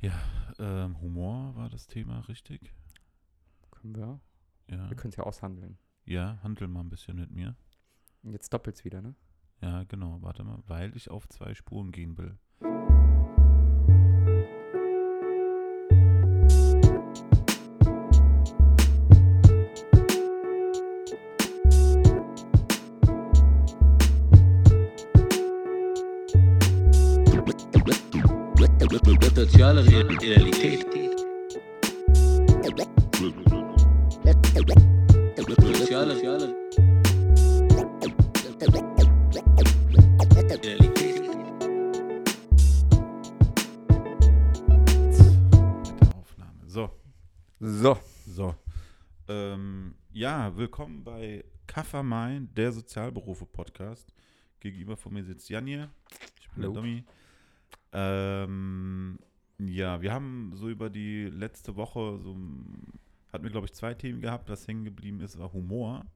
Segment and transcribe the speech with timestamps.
[0.00, 0.12] Ja,
[0.58, 2.74] ähm, Humor war das Thema, richtig?
[3.70, 4.20] Können wir?
[4.68, 4.88] Ja.
[4.88, 5.78] Wir können es ja aushandeln.
[6.04, 7.56] Ja, handel mal ein bisschen mit mir.
[8.22, 9.14] Jetzt doppelt's wieder, ne?
[9.60, 12.38] Ja, genau, warte mal, weil ich auf zwei Spuren gehen will.
[29.66, 30.86] Soziale Realität.
[35.74, 36.14] Soziale
[40.62, 41.20] Realität.
[45.82, 46.60] Mit der Aufnahme.
[46.66, 46.90] So,
[47.58, 47.98] So.
[48.24, 48.54] so.
[49.26, 54.12] Ähm, ja, willkommen bei Kaffer Main, der Sozialberufe-Podcast.
[54.60, 55.90] Gegenüber von mir sitzt Jan hier.
[56.40, 56.72] Ich bin Hallo.
[56.72, 57.04] der Domi.
[57.92, 59.18] Ähm,
[59.58, 62.36] ja, wir haben so über die letzte Woche so
[63.32, 64.48] hatten wir, glaube ich, zwei Themen gehabt.
[64.48, 66.06] Was hängen geblieben ist, war Humor.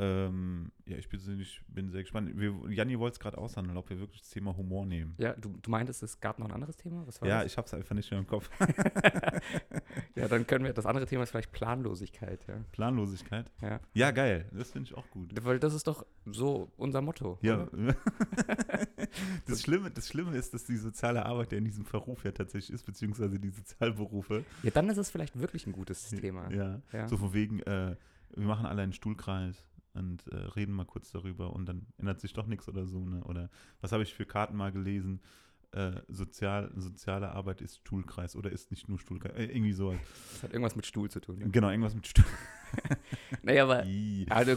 [0.00, 1.20] Ähm, ja, ich bin,
[1.68, 2.30] bin sehr gespannt.
[2.38, 5.14] Wir, Janni wollte es gerade aushandeln, ob wir wirklich das Thema Humor nehmen.
[5.18, 7.04] Ja, du, du meintest, es gab noch ein anderes Thema?
[7.22, 7.52] Ja, das?
[7.52, 8.48] ich habe es einfach nicht mehr im Kopf.
[10.14, 12.60] ja, dann können wir, das andere Thema ist vielleicht Planlosigkeit, ja.
[12.70, 13.50] Planlosigkeit.
[13.60, 13.80] Ja.
[13.92, 14.48] Ja, geil.
[14.52, 15.32] Das finde ich auch gut.
[15.42, 17.38] Weil das ist doch so unser Motto.
[17.42, 17.66] Ja.
[19.46, 22.74] das, Schlimme, das Schlimme ist, dass die soziale Arbeit ja in diesem Verruf ja tatsächlich
[22.74, 24.44] ist, beziehungsweise die Sozialberufe.
[24.62, 26.50] ja, dann ist es vielleicht wirklich ein gutes Thema.
[26.52, 26.80] Ja.
[26.92, 27.08] Ja.
[27.08, 27.96] So von wegen, äh,
[28.34, 29.64] wir machen alle einen Stuhlkreis
[29.94, 33.04] und äh, reden mal kurz darüber und dann ändert sich doch nichts oder so.
[33.04, 33.22] Ne?
[33.24, 35.20] Oder was habe ich für Karten mal gelesen?
[35.72, 39.36] Äh, sozial, soziale Arbeit ist Stuhlkreis oder ist nicht nur Stuhlkreis.
[39.36, 39.94] Äh, irgendwie so.
[40.32, 41.38] Das hat irgendwas mit Stuhl zu tun.
[41.38, 41.50] Ne?
[41.50, 42.24] Genau, irgendwas mit Stuhl.
[43.42, 43.78] Naja, aber.
[44.28, 44.52] Also,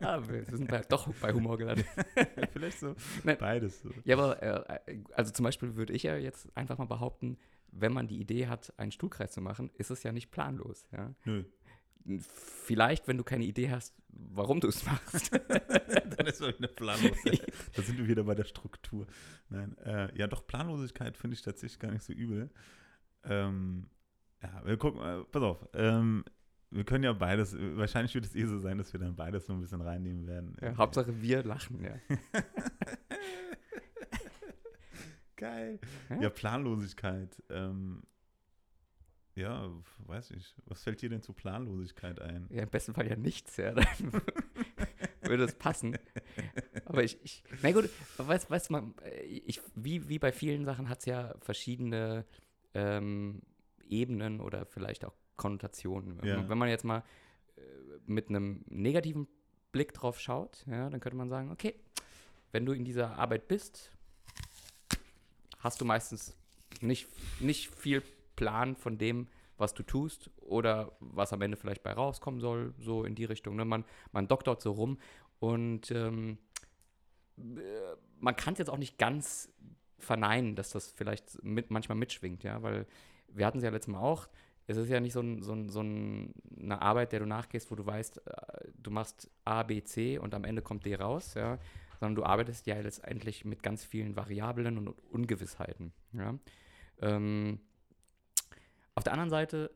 [0.00, 1.86] ja, wir sind bei, doch bei Humor gelandet.
[2.52, 3.36] Vielleicht so Nein.
[3.38, 3.82] beides.
[3.82, 3.90] So.
[4.04, 7.36] Ja, aber äh, also zum Beispiel würde ich ja jetzt einfach mal behaupten,
[7.72, 10.86] wenn man die Idee hat, einen Stuhlkreis zu machen, ist es ja nicht planlos.
[10.92, 11.14] Ja?
[11.24, 11.44] Nö.
[12.06, 15.32] Vielleicht, wenn du keine Idee hast, warum du es machst.
[15.48, 17.52] Dann ist es eine Planlosigkeit.
[17.74, 19.06] da sind wir wieder bei der Struktur.
[19.48, 22.50] Nein, äh, ja, doch, Planlosigkeit finde ich tatsächlich gar nicht so übel.
[23.24, 23.86] Ähm,
[24.42, 25.66] ja, wir gucken mal, pass auf.
[25.72, 26.24] Ähm,
[26.70, 29.46] wir können ja beides, äh, wahrscheinlich wird es eh so sein, dass wir dann beides
[29.46, 30.56] so ein bisschen reinnehmen werden.
[30.60, 31.94] ja, Hauptsache wir lachen, ja.
[35.36, 35.78] Geil.
[36.10, 36.22] Ja?
[36.22, 37.42] Ja, Planlosigkeit.
[37.50, 38.02] Ähm,
[39.34, 39.68] ja,
[40.06, 40.54] weiß ich.
[40.66, 42.46] Was fällt dir denn zu Planlosigkeit ein?
[42.50, 43.72] Ja, im besten Fall ja nichts, ja.
[43.74, 44.12] Dann
[45.22, 45.96] würde es passen.
[46.84, 50.64] Aber ich, ich na gut, weißt weißt du, man, äh, ich, wie, wie bei vielen
[50.64, 52.24] Sachen hat es ja verschiedene
[52.74, 53.42] ähm,
[53.88, 56.18] Ebenen oder vielleicht auch Konnotationen.
[56.20, 56.36] Wenn Ja.
[56.36, 57.02] man- Wenn man jetzt mal
[57.56, 57.60] äh,
[58.06, 59.26] mit einem negativen
[59.72, 61.74] Blick drauf schaut, ja, dann könnte man sagen, okay,
[62.52, 63.90] wenn du in dieser Arbeit bist,
[65.58, 66.36] hast du meistens
[66.80, 67.08] nicht,
[67.40, 68.02] nicht viel
[68.36, 73.04] Plan von dem, was du tust oder was am Ende vielleicht bei rauskommen soll, so
[73.04, 73.56] in die Richtung.
[73.56, 73.64] Ne?
[73.64, 74.98] Man, man doktort so rum
[75.38, 76.38] und ähm,
[77.38, 77.60] äh,
[78.18, 79.52] man kann es jetzt auch nicht ganz
[79.98, 82.86] verneinen, dass das vielleicht mit, manchmal mitschwingt, ja, weil
[83.28, 84.28] wir hatten es ja letztes Mal auch,
[84.66, 87.70] es ist ja nicht so, ein, so, ein, so ein, eine Arbeit, der du nachgehst,
[87.70, 91.34] wo du weißt, äh, du machst A, B, C und am Ende kommt D raus,
[91.34, 91.58] ja,
[92.00, 96.34] sondern du arbeitest ja letztendlich mit ganz vielen Variablen und Ungewissheiten, ja.
[97.00, 97.60] Ähm,
[98.94, 99.70] auf der anderen Seite,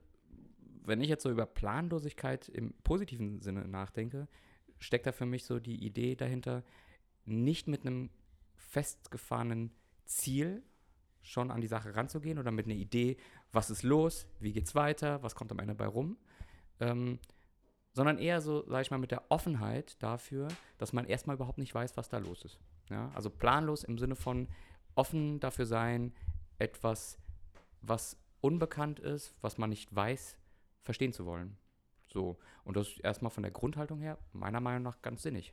[0.84, 4.28] wenn ich jetzt so über Planlosigkeit im positiven Sinne nachdenke,
[4.78, 6.62] steckt da für mich so die Idee dahinter,
[7.24, 8.10] nicht mit einem
[8.56, 9.72] festgefahrenen
[10.04, 10.62] Ziel
[11.20, 13.16] schon an die Sache ranzugehen oder mit einer Idee,
[13.52, 16.16] was ist los, wie geht's weiter, was kommt am Ende bei rum,
[16.80, 17.18] ähm,
[17.92, 20.48] sondern eher so, sage ich mal, mit der Offenheit dafür,
[20.78, 22.60] dass man erstmal überhaupt nicht weiß, was da los ist.
[22.88, 23.10] Ja?
[23.14, 24.48] Also planlos im Sinne von
[24.94, 26.14] offen dafür sein,
[26.58, 27.18] etwas,
[27.82, 30.38] was unbekannt ist, was man nicht weiß,
[30.82, 31.56] verstehen zu wollen.
[32.08, 32.38] So.
[32.64, 35.52] Und das ist erstmal von der Grundhaltung her, meiner Meinung nach, ganz sinnig.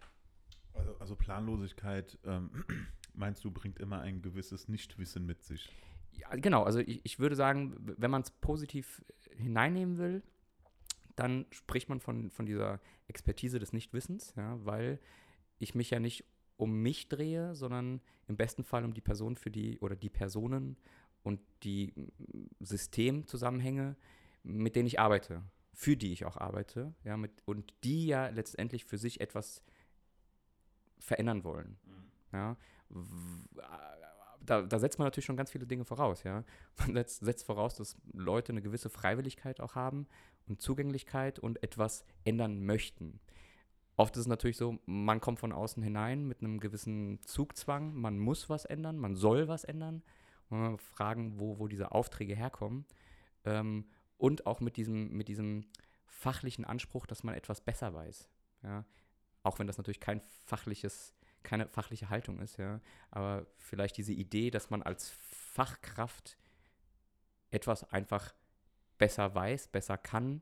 [0.73, 2.51] Also, also Planlosigkeit, ähm,
[3.13, 5.69] meinst du, bringt immer ein gewisses Nichtwissen mit sich?
[6.11, 10.23] Ja, genau, also ich, ich würde sagen, wenn man es positiv hineinnehmen will,
[11.15, 14.99] dann spricht man von, von dieser Expertise des Nichtwissens, ja, weil
[15.59, 16.25] ich mich ja nicht
[16.57, 20.77] um mich drehe, sondern im besten Fall um die Person für die oder die Personen
[21.25, 23.97] und die mm, Systemzusammenhänge,
[24.43, 25.43] mit denen ich arbeite,
[25.73, 29.61] für die ich auch arbeite, ja, mit, und die ja letztendlich für sich etwas
[30.99, 31.77] verändern wollen.
[32.31, 32.55] Ja,
[32.89, 33.43] W-
[34.45, 36.43] da, da setzt man natürlich schon ganz viele Dinge voraus, ja.
[36.77, 40.07] Man setzt, setzt voraus, dass Leute eine gewisse Freiwilligkeit auch haben
[40.47, 43.19] und Zugänglichkeit und etwas ändern möchten.
[43.97, 48.19] Oft ist es natürlich so, man kommt von außen hinein mit einem gewissen Zugzwang, man
[48.19, 50.03] muss was ändern, man soll was ändern.
[50.49, 52.85] Und mal fragen, wo, wo diese Aufträge herkommen.
[53.45, 53.85] Ähm,
[54.17, 55.65] und auch mit diesem, mit diesem
[56.05, 58.29] fachlichen Anspruch, dass man etwas besser weiß.
[58.63, 58.85] Ja?
[59.43, 61.13] Auch wenn das natürlich kein fachliches,
[61.43, 62.81] keine fachliche Haltung ist, ja.
[63.11, 66.37] Aber vielleicht diese Idee, dass man als Fachkraft
[67.51, 68.33] etwas einfach
[68.97, 70.41] besser weiß, besser kann,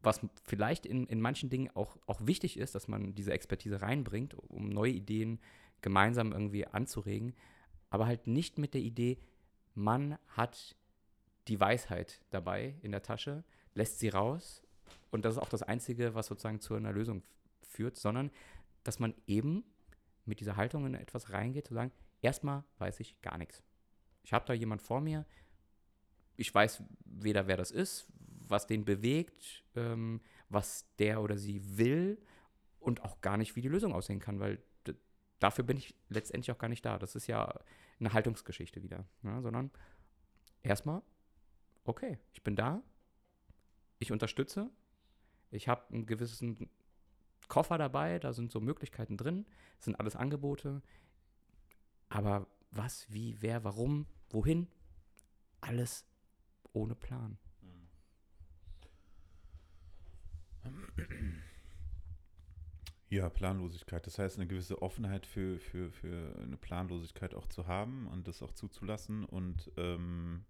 [0.00, 4.34] was vielleicht in, in manchen Dingen auch, auch wichtig ist, dass man diese Expertise reinbringt,
[4.34, 5.40] um neue Ideen
[5.82, 7.34] gemeinsam irgendwie anzuregen,
[7.90, 9.18] aber halt nicht mit der Idee,
[9.74, 10.76] man hat
[11.48, 13.44] die Weisheit dabei in der Tasche,
[13.74, 14.62] lässt sie raus
[15.10, 17.22] und das ist auch das Einzige, was sozusagen zu einer Lösung
[17.62, 18.30] führt, sondern
[18.84, 19.64] dass man eben
[20.24, 23.62] mit dieser Haltung in etwas reingeht, zu sagen, erstmal weiß ich gar nichts.
[24.22, 25.24] Ich habe da jemand vor mir,
[26.36, 28.06] ich weiß weder, wer das ist,
[28.46, 32.18] was den bewegt, ähm, was der oder sie will
[32.78, 34.62] und auch gar nicht, wie die Lösung aussehen kann, weil
[35.38, 36.98] dafür bin ich letztendlich auch gar nicht da.
[36.98, 37.60] Das ist ja
[38.00, 39.70] eine Haltungsgeschichte wieder, ja, sondern
[40.62, 41.02] erstmal,
[41.84, 42.82] okay, ich bin da,
[43.98, 44.70] ich unterstütze,
[45.50, 46.70] ich habe einen gewissen
[47.48, 49.46] Koffer dabei, da sind so Möglichkeiten drin,
[49.78, 50.82] sind alles Angebote,
[52.08, 54.68] aber was, wie, wer, warum, wohin,
[55.60, 56.04] alles
[56.72, 57.38] ohne Plan.
[63.10, 64.06] Ja, Planlosigkeit.
[64.06, 68.42] Das heißt, eine gewisse Offenheit für, für, für eine Planlosigkeit auch zu haben und das
[68.42, 70.44] auch zuzulassen und ähm,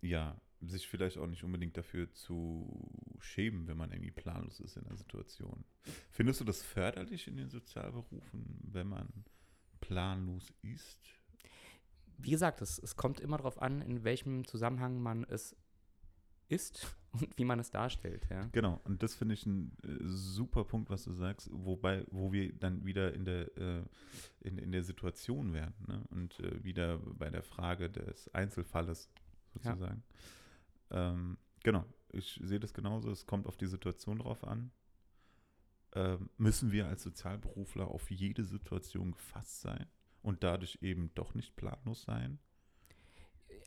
[0.00, 4.84] ja, sich vielleicht auch nicht unbedingt dafür zu schämen, wenn man irgendwie planlos ist in
[4.84, 5.64] der Situation.
[6.10, 9.08] Findest du das förderlich in den Sozialberufen, wenn man
[9.80, 10.98] planlos ist?
[12.18, 15.54] Wie gesagt, es, es kommt immer darauf an, in welchem Zusammenhang man es
[16.48, 18.26] ist und wie man es darstellt.
[18.30, 18.48] Ja.
[18.52, 22.52] Genau, und das finde ich ein äh, super Punkt, was du sagst, wobei, wo wir
[22.52, 23.82] dann wieder in der, äh,
[24.40, 26.02] in, in der Situation wären ne?
[26.10, 29.10] und äh, wieder bei der Frage des Einzelfalles
[29.52, 30.02] sozusagen.
[30.90, 31.10] Ja.
[31.10, 34.70] Ähm, genau, ich sehe das genauso, es kommt auf die Situation drauf an.
[35.94, 39.86] Ähm, müssen wir als Sozialberufler auf jede Situation gefasst sein
[40.22, 42.38] und dadurch eben doch nicht planlos sein?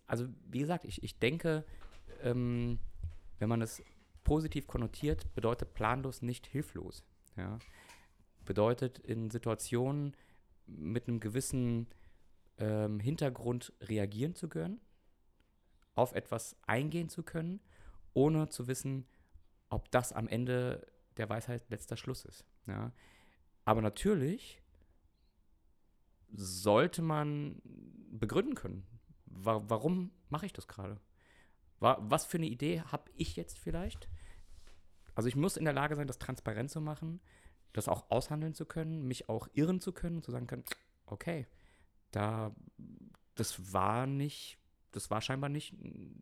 [0.06, 1.66] Also, wie gesagt, ich, ich denke,
[2.22, 2.80] ähm,
[3.40, 3.82] wenn man es
[4.24, 7.04] positiv konnotiert, bedeutet planlos nicht hilflos.
[7.36, 7.58] Ja?
[8.46, 10.16] Bedeutet in Situationen
[10.68, 11.88] mit einem gewissen
[12.58, 14.80] ähm, Hintergrund reagieren zu können,
[15.96, 17.60] auf etwas eingehen zu können,
[18.14, 19.08] ohne zu wissen,
[19.70, 20.86] ob das am Ende
[21.18, 22.46] der Weisheit letzter Schluss ist.
[22.68, 22.92] Ja?
[23.66, 24.62] Aber natürlich
[26.32, 27.62] sollte man
[28.12, 28.86] begründen können,
[29.26, 31.00] wa warum mache ich das gerade?
[31.80, 34.10] Was für eine Idee habe ich jetzt vielleicht?
[35.16, 37.20] Also ich muss in der Lage sein, das transparent zu machen,
[37.74, 40.64] das auch aushandeln zu können, mich auch irren zu können, zu sagen können,
[41.06, 41.48] okay,
[42.12, 42.56] da,
[43.36, 44.58] das war nicht,
[44.92, 45.76] das war scheinbar nicht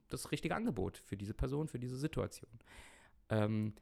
[0.10, 2.52] das richtige Angebot für diese Person, für diese Situation.
[3.30, 3.74] Ähm,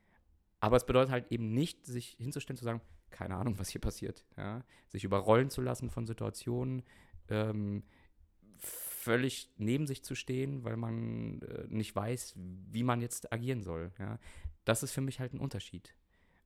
[0.60, 4.26] aber es bedeutet halt eben nicht, sich hinzustellen, zu sagen, keine Ahnung, was hier passiert.
[4.38, 4.64] Ja?
[4.90, 6.84] Sich überrollen zu lassen von Situationen,
[7.30, 7.84] ähm,
[9.06, 12.34] völlig neben sich zu stehen, weil man äh, nicht weiß,
[12.72, 13.92] wie man jetzt agieren soll.
[14.00, 14.20] Ja?
[14.66, 15.96] Das ist für mich halt ein Unterschied.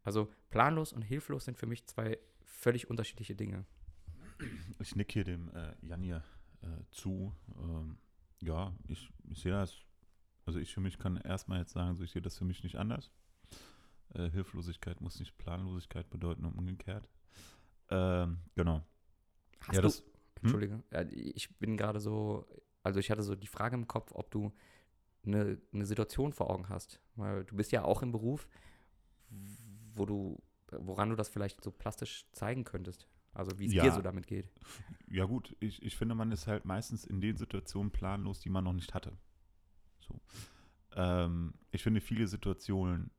[0.04, 3.66] Also planlos und hilflos sind für mich zwei völlig unterschiedliche Dinge.
[4.80, 6.24] Ich nick hier dem äh, Jan hier
[6.62, 7.34] äh, zu.
[7.58, 7.98] Ähm,
[8.42, 9.78] ja, ich, ich sehe das.
[10.46, 12.76] Also ich für mich kann erstmal jetzt sagen, so ich sehe das für mich nicht
[12.76, 13.10] anders.
[14.16, 17.08] Äh, Hilflosigkeit muss nicht Planlosigkeit bedeuten und umgekehrt.
[17.90, 18.84] Ähm, genau.
[19.62, 20.06] Hast ja, das, hm?
[20.42, 20.84] Entschuldige.
[20.92, 22.46] Ja, ich bin gerade so,
[22.84, 24.52] also ich hatte so die Frage im Kopf, ob du
[25.26, 27.00] eine, eine Situation vor Augen hast.
[27.16, 28.48] Weil du bist ja auch im Beruf,
[29.94, 30.42] wo du,
[30.72, 33.08] woran du das vielleicht so plastisch zeigen könntest.
[33.34, 33.84] Also wie es ja.
[33.84, 34.50] dir so damit geht.
[35.08, 38.64] Ja gut, ich, ich finde, man ist halt meistens in den Situationen planlos, die man
[38.64, 39.18] noch nicht hatte.
[40.00, 40.20] So.
[40.96, 43.12] Ähm, ich finde, viele Situationen,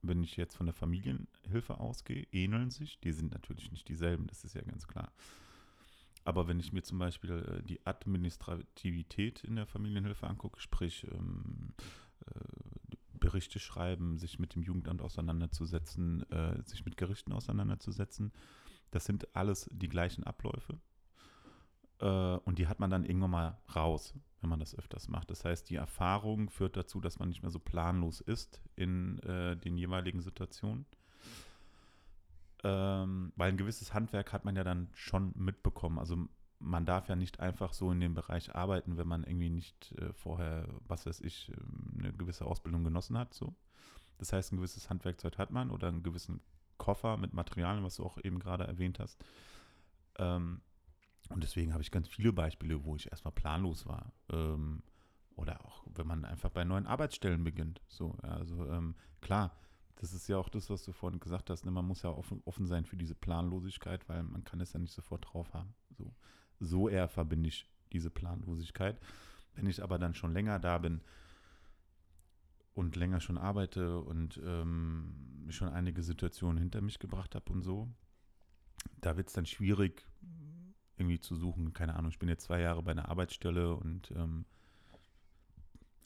[0.00, 3.00] wenn ich jetzt von der Familienhilfe ausgehe, ähneln sich.
[3.00, 5.12] Die sind natürlich nicht dieselben, das ist ja ganz klar.
[6.24, 11.74] Aber wenn ich mir zum Beispiel äh, die Administrativität in der Familienhilfe angucke, sprich ähm,
[12.26, 18.32] äh, Berichte schreiben, sich mit dem Jugendamt auseinanderzusetzen, äh, sich mit Gerichten auseinanderzusetzen,
[18.90, 20.78] das sind alles die gleichen Abläufe.
[22.00, 22.06] Äh,
[22.44, 25.30] und die hat man dann irgendwann mal raus, wenn man das öfters macht.
[25.30, 29.56] Das heißt, die Erfahrung führt dazu, dass man nicht mehr so planlos ist in äh,
[29.56, 30.86] den jeweiligen Situationen
[32.64, 35.98] ähm, weil ein gewisses Handwerk hat man ja dann schon mitbekommen.
[35.98, 36.16] Also
[36.58, 40.12] man darf ja nicht einfach so in dem Bereich arbeiten, wenn man irgendwie nicht äh,
[40.12, 43.34] vorher, was weiß ich, ähm, eine gewisse Ausbildung genossen hat.
[43.34, 43.54] So.
[44.18, 46.40] Das heißt, ein gewisses Handwerkzeug hat man oder einen gewissen
[46.78, 49.24] Koffer mit Materialien, was du auch eben gerade erwähnt hast.
[50.18, 50.60] Ähm,
[51.28, 54.12] Und deswegen habe ich ganz viele Beispiele, wo ich erstmal planlos war.
[54.30, 54.82] Ähm,
[55.34, 57.80] oder auch, wenn man einfach bei neuen Arbeitsstellen beginnt.
[57.88, 59.56] So, also ähm, klar,
[59.96, 61.64] das ist ja auch das, was du vorhin gesagt hast.
[61.64, 61.70] Ne?
[61.70, 64.92] Man muss ja offen, offen sein für diese Planlosigkeit, weil man kann es ja nicht
[64.92, 65.74] sofort drauf haben.
[65.96, 66.12] So,
[66.58, 68.98] so eher verbinde ich diese Planlosigkeit.
[69.54, 71.02] Wenn ich aber dann schon länger da bin
[72.74, 77.88] und länger schon arbeite und ähm, schon einige Situationen hinter mich gebracht habe und so,
[79.00, 80.06] da wird es dann schwierig,
[80.96, 81.72] irgendwie zu suchen.
[81.72, 84.46] Keine Ahnung, ich bin jetzt zwei Jahre bei einer Arbeitsstelle und ähm,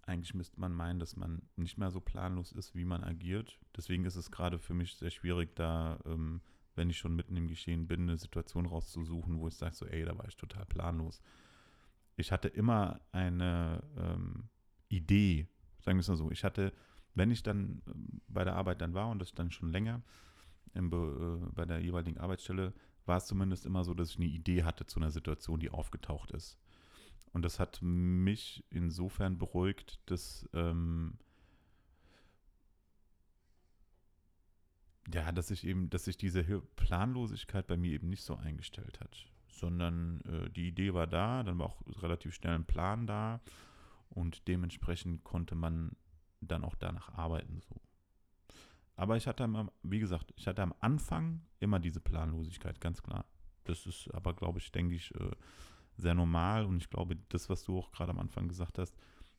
[0.06, 3.58] eigentlich müsste man meinen, dass man nicht mehr so planlos ist, wie man agiert.
[3.76, 6.40] Deswegen ist es gerade für mich sehr schwierig, da, ähm,
[6.76, 10.04] wenn ich schon mitten im Geschehen bin, eine Situation rauszusuchen, wo ich sage, so, ey,
[10.04, 11.20] da war ich total planlos.
[12.16, 14.48] Ich hatte immer eine ähm,
[14.88, 15.48] Idee,
[15.80, 16.30] sagen wir es mal so.
[16.30, 16.72] Ich hatte,
[17.14, 20.02] wenn ich dann ähm, bei der Arbeit dann war und das dann schon länger
[20.72, 22.72] im, äh, bei der jeweiligen Arbeitsstelle,
[23.06, 26.30] war es zumindest immer so, dass ich eine Idee hatte zu einer Situation, die aufgetaucht
[26.30, 26.58] ist.
[27.36, 31.18] Und das hat mich insofern beruhigt, dass ähm,
[35.12, 36.42] ja, dass ich eben, dass sich diese
[36.76, 41.58] Planlosigkeit bei mir eben nicht so eingestellt hat, sondern äh, die Idee war da, dann
[41.58, 43.42] war auch relativ schnell ein Plan da
[44.08, 45.94] und dementsprechend konnte man
[46.40, 47.82] dann auch danach arbeiten so.
[48.94, 49.46] Aber ich hatte,
[49.82, 53.26] wie gesagt, ich hatte am Anfang immer diese Planlosigkeit, ganz klar.
[53.64, 55.32] Das ist aber, glaube ich, denke ich, äh,
[55.96, 58.94] sehr normal und ich glaube, das, was du auch gerade am Anfang gesagt hast,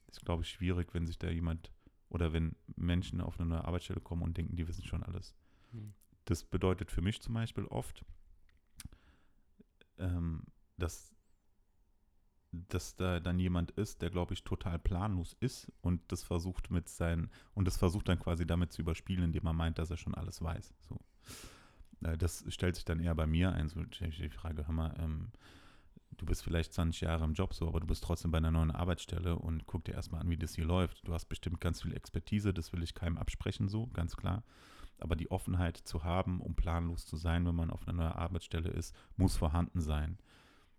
[0.08, 1.72] ist, glaube ich, schwierig, wenn sich da jemand
[2.10, 5.36] oder wenn Menschen auf eine neue Arbeitsstelle kommen und denken, die wissen schon alles.
[5.72, 5.94] Hm.
[6.26, 8.06] Das bedeutet für mich zum Beispiel oft,
[9.98, 10.44] ähm,
[10.78, 11.16] dass,
[12.52, 16.88] dass da dann jemand ist, der, glaube ich, total planlos ist und das versucht mit
[16.88, 20.16] seinen, und das versucht dann quasi damit zu überspielen, indem er meint, dass er schon
[20.16, 20.74] alles weiß.
[20.80, 21.00] So.
[22.04, 25.32] Äh, das stellt sich dann eher bei mir ein, so die Frage, hör mal, ähm,
[26.18, 28.72] du bist vielleicht 20 Jahre im Job so, aber du bist trotzdem bei einer neuen
[28.72, 31.08] Arbeitsstelle und guck dir erstmal an, wie das hier läuft.
[31.08, 34.44] Du hast bestimmt ganz viel Expertise, das will ich keinem absprechen, so, ganz klar.
[35.00, 38.70] Aber die Offenheit zu haben, um planlos zu sein, wenn man auf einer neuen Arbeitsstelle
[38.70, 40.18] ist, muss vorhanden sein.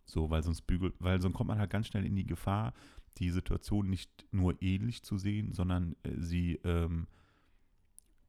[0.05, 2.73] So, weil sonst bügelt, weil sonst kommt man halt ganz schnell in die Gefahr,
[3.19, 7.07] die Situation nicht nur ähnlich zu sehen, sondern äh, sie ähm,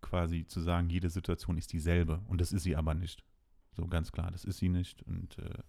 [0.01, 2.21] quasi zu sagen, jede Situation ist dieselbe.
[2.27, 3.23] Und das ist sie aber nicht.
[3.71, 5.01] So ganz klar, das ist sie nicht.
[5.03, 5.63] Und äh,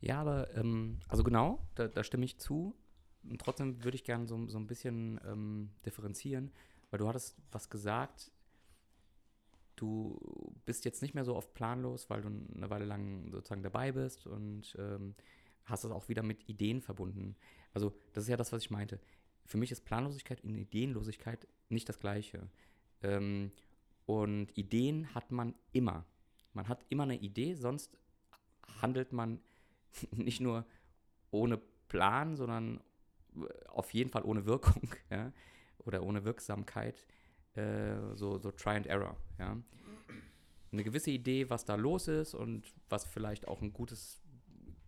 [0.00, 0.20] ja.
[0.20, 2.74] Aber ähm, also genau, da, da, stimme ich zu.
[3.28, 6.52] Und trotzdem würde ich gerne so, so ein bisschen ähm, differenzieren,
[6.90, 8.30] weil du hattest was gesagt,
[9.74, 10.18] du
[10.64, 14.26] bist jetzt nicht mehr so oft planlos, weil du eine Weile lang sozusagen dabei bist
[14.26, 15.14] und ähm,
[15.64, 17.36] hast das auch wieder mit Ideen verbunden.
[17.74, 19.00] Also das ist ja das, was ich meinte.
[19.44, 22.48] Für mich ist Planlosigkeit und Ideenlosigkeit nicht das Gleiche.
[23.02, 23.52] Ähm,
[24.06, 26.04] und Ideen hat man immer.
[26.52, 27.98] Man hat immer eine Idee, sonst
[28.80, 29.40] handelt man
[30.12, 30.66] nicht nur
[31.30, 32.80] ohne Plan, sondern
[33.68, 35.32] auf jeden Fall ohne Wirkung ja?
[35.78, 37.06] oder ohne Wirksamkeit.
[37.54, 39.16] Äh, so, so Try and Error.
[39.38, 39.56] Ja?
[40.72, 44.22] Eine gewisse Idee, was da los ist und was vielleicht auch eine gutes,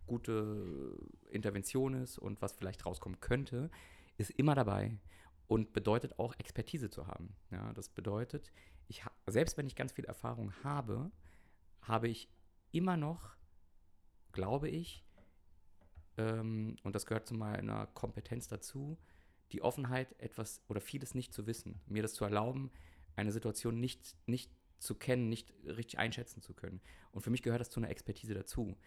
[0.05, 0.97] gute
[1.29, 3.69] Intervention ist und was vielleicht rauskommen könnte,
[4.17, 4.97] ist immer dabei
[5.47, 7.35] und bedeutet auch Expertise zu haben.
[7.49, 8.51] Ja, das bedeutet,
[8.87, 11.11] ich selbst wenn ich ganz viel Erfahrung habe,
[11.81, 12.29] habe ich
[12.71, 13.35] immer noch,
[14.31, 15.03] glaube ich,
[16.17, 18.97] ähm, und das gehört zu meiner Kompetenz dazu,
[19.51, 22.71] die Offenheit, etwas oder vieles nicht zu wissen, mir das zu erlauben,
[23.15, 26.81] eine Situation nicht, nicht zu kennen, nicht richtig einschätzen zu können.
[27.11, 28.77] Und für mich gehört das zu einer Expertise dazu.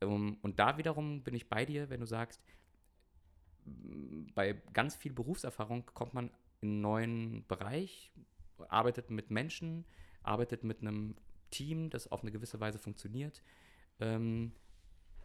[0.00, 2.42] Ähm, und da wiederum bin ich bei dir, wenn du sagst,
[4.34, 8.12] bei ganz viel Berufserfahrung kommt man in einen neuen Bereich,
[8.68, 9.84] arbeitet mit Menschen,
[10.22, 11.16] arbeitet mit einem
[11.50, 13.42] Team, das auf eine gewisse Weise funktioniert
[14.00, 14.52] ähm,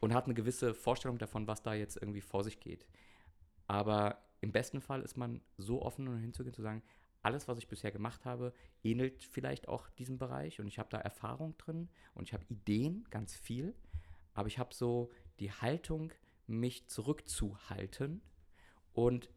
[0.01, 2.85] und hat eine gewisse Vorstellung davon, was da jetzt irgendwie vor sich geht.
[3.67, 6.83] Aber im besten Fall ist man so offen, um hinzugehen, zu sagen,
[7.21, 8.53] alles, was ich bisher gemacht habe,
[8.83, 13.05] ähnelt vielleicht auch diesem Bereich und ich habe da Erfahrung drin und ich habe Ideen,
[13.11, 13.75] ganz viel,
[14.33, 16.11] aber ich habe so die Haltung,
[16.47, 18.21] mich zurückzuhalten
[18.93, 19.29] und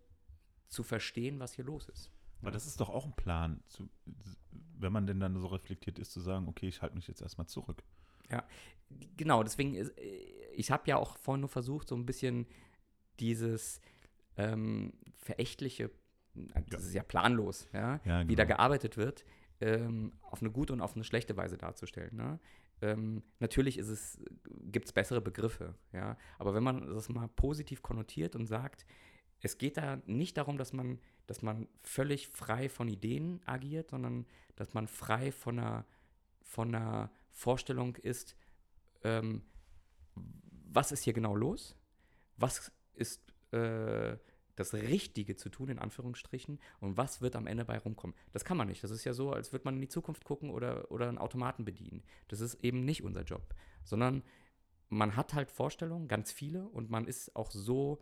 [0.68, 2.11] zu verstehen, was hier los ist.
[2.40, 3.88] Aber das ist doch auch ein Plan, zu,
[4.78, 7.47] wenn man denn dann so reflektiert ist, zu sagen, okay, ich halte mich jetzt erstmal
[7.47, 7.85] zurück.
[8.31, 8.45] Ja,
[9.16, 9.93] genau, deswegen, ist,
[10.54, 12.47] ich habe ja auch vorhin nur versucht, so ein bisschen
[13.21, 13.81] dieses
[14.37, 15.90] ähm, verächtliche,
[16.71, 18.28] das ist ja planlos, ja, ja genau.
[18.28, 18.57] wie da genau.
[18.57, 19.25] gearbeitet wird,
[19.61, 22.16] ähm, auf eine gute und auf eine schlechte Weise darzustellen.
[22.16, 22.40] Ne?
[22.83, 23.81] Ähm, natürlich
[24.71, 28.85] gibt es bessere Begriffe, ja, aber wenn man das mal positiv konnotiert und sagt,
[29.40, 34.26] es geht da nicht darum, dass man, dass man völlig frei von Ideen agiert, sondern
[34.57, 35.85] dass man frei von einer,
[36.43, 38.36] von einer Vorstellung ist,
[39.02, 39.42] ähm,
[40.14, 41.76] was ist hier genau los?
[42.36, 43.20] Was ist
[43.52, 44.16] äh,
[44.56, 48.16] das Richtige zu tun, in Anführungsstrichen, und was wird am Ende bei rumkommen.
[48.32, 48.84] Das kann man nicht.
[48.84, 51.64] Das ist ja so, als würde man in die Zukunft gucken oder, oder einen Automaten
[51.64, 52.04] bedienen.
[52.28, 54.22] Das ist eben nicht unser Job, sondern
[54.88, 58.00] man hat halt Vorstellungen, ganz viele, und man ist auch so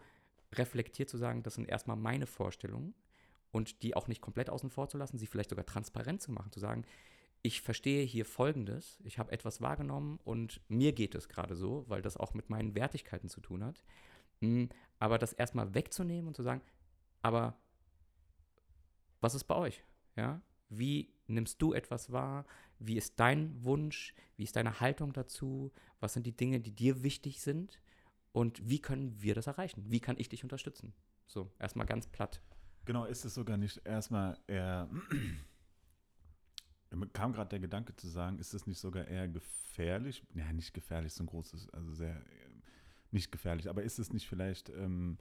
[0.52, 2.94] reflektiert zu sagen, das sind erstmal meine Vorstellungen
[3.50, 6.52] und die auch nicht komplett außen vor zu lassen, sie vielleicht sogar transparent zu machen,
[6.52, 6.84] zu sagen,
[7.42, 12.00] ich verstehe hier Folgendes, ich habe etwas wahrgenommen und mir geht es gerade so, weil
[12.00, 13.82] das auch mit meinen Wertigkeiten zu tun hat.
[14.40, 14.66] Mm,
[14.98, 16.62] Aber das erstmal wegzunehmen und zu sagen,
[17.22, 17.56] aber
[19.20, 19.84] was ist bei euch?
[20.16, 20.40] Ja?
[20.68, 22.46] Wie nimmst du etwas wahr?
[22.78, 24.14] Wie ist dein Wunsch?
[24.36, 25.72] Wie ist deine Haltung dazu?
[26.00, 27.80] Was sind die Dinge, die dir wichtig sind?
[28.32, 29.84] Und wie können wir das erreichen?
[29.88, 30.92] Wie kann ich dich unterstützen?
[31.26, 32.40] So, erstmal ganz platt.
[32.84, 34.88] Genau, ist es sogar nicht erstmal eher.
[36.96, 40.22] Mir kam gerade der Gedanke zu sagen, ist es nicht sogar eher gefährlich?
[40.34, 42.50] Ja, nicht gefährlich, so ein großes, also sehr, äh,
[43.10, 45.18] nicht gefährlich, aber ist es nicht vielleicht ähm,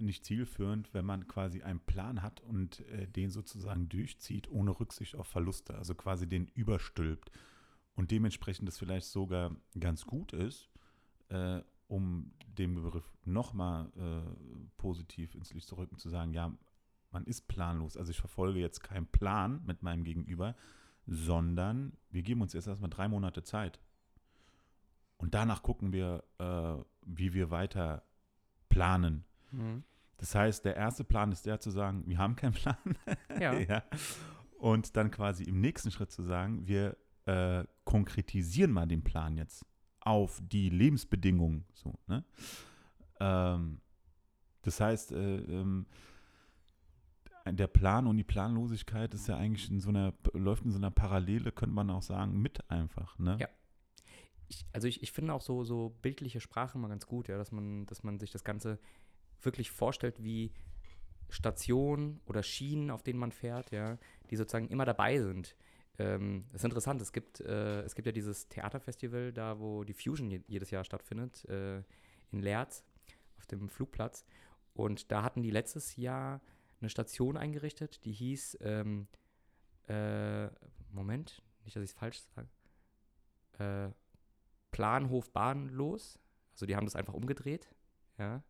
[0.00, 5.16] nicht zielführend, wenn man quasi einen Plan hat und äh, den sozusagen durchzieht, ohne Rücksicht
[5.16, 7.30] auf Verluste, also quasi den überstülpt
[7.94, 10.68] und dementsprechend das vielleicht sogar ganz gut ist,
[11.30, 16.52] äh, um den Begriff nochmal äh, positiv ins Licht zu rücken, zu sagen, ja,
[17.10, 17.96] man ist planlos.
[17.96, 20.54] Also ich verfolge jetzt keinen Plan mit meinem Gegenüber,
[21.06, 23.80] sondern wir geben uns jetzt erstmal drei Monate Zeit.
[25.16, 28.04] Und danach gucken wir, äh, wie wir weiter
[28.68, 29.24] planen.
[30.18, 32.76] Das heißt, der erste Plan ist der zu sagen, wir haben keinen Plan.
[33.40, 33.82] Ja.
[34.58, 36.96] Und dann quasi im nächsten Schritt zu sagen, wir
[37.26, 39.64] äh, konkretisieren mal den Plan jetzt
[40.00, 41.64] auf die Lebensbedingungen.
[41.74, 42.24] So, ne?
[43.20, 43.80] ähm,
[44.62, 45.86] das heißt, äh, ähm,
[47.52, 50.90] der Plan und die Planlosigkeit ist ja eigentlich in so einer, läuft in so einer
[50.90, 53.18] Parallele, könnte man auch sagen, mit einfach.
[53.18, 53.36] Ne?
[53.40, 53.48] Ja.
[54.48, 57.52] Ich, also ich, ich finde auch so, so bildliche Sprache immer ganz gut, ja, dass
[57.52, 58.78] man, dass man sich das Ganze
[59.42, 60.52] wirklich vorstellt wie
[61.28, 63.98] Stationen oder Schienen, auf denen man fährt, ja,
[64.30, 65.54] die sozusagen immer dabei sind.
[65.98, 69.92] Ähm, das ist interessant, es gibt, äh, es gibt ja dieses Theaterfestival, da wo die
[69.92, 71.78] Fusion je, jedes Jahr stattfindet, äh,
[72.30, 72.84] in Leerz
[73.36, 74.24] auf dem Flugplatz.
[74.74, 76.40] Und da hatten die letztes Jahr
[76.80, 79.08] eine Station eingerichtet, die hieß, ähm,
[79.86, 80.48] äh,
[80.90, 82.48] Moment, nicht, dass ich es falsch sage,
[83.58, 83.92] äh,
[84.70, 86.18] Planhof Bahnlos.
[86.52, 87.68] Also die haben das einfach umgedreht,
[88.18, 88.42] ja.